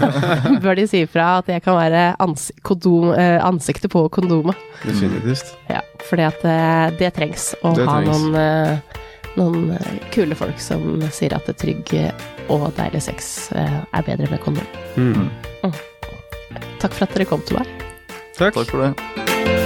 bør 0.65 0.75
de 0.81 0.87
si 0.91 1.05
ifra 1.07 1.39
at 1.39 1.47
jeg 1.55 1.63
kan 1.63 1.79
være 1.79 2.03
ans 2.21 2.49
kondom, 2.67 3.13
eh, 3.15 3.39
ansiktet 3.47 3.91
på 3.95 4.03
kondomet. 4.11 4.57
Definitivt. 4.83 5.55
Ja, 5.71 5.81
fordi 6.11 6.27
at 6.27 6.45
eh, 6.45 6.91
det 6.99 7.13
trengs 7.15 7.53
å 7.63 7.75
Det 7.79 7.87
ha 7.87 8.01
trengs. 8.01 8.11
noen, 8.11 8.35
eh, 8.35 9.03
noen 9.37 9.71
eh, 9.79 9.93
kule 10.15 10.35
folk 10.35 10.59
som 10.59 11.01
sier 11.15 11.35
at 11.39 11.47
det 11.47 11.57
trygg 11.63 11.95
og 12.51 12.67
deilig 12.79 13.03
sex 13.07 13.53
eh, 13.55 13.79
er 13.95 14.03
bedre 14.11 14.27
med 14.35 14.43
kondom. 14.43 14.67
Mm. 14.97 15.31
Takk 16.83 16.93
for 16.93 17.07
at 17.07 17.15
dere 17.15 17.25
kom 17.31 17.43
til 17.47 17.59
meg. 17.63 17.71
Takk. 18.37 18.55
Takk 18.59 18.69
for 18.75 18.89
det. 18.91 19.66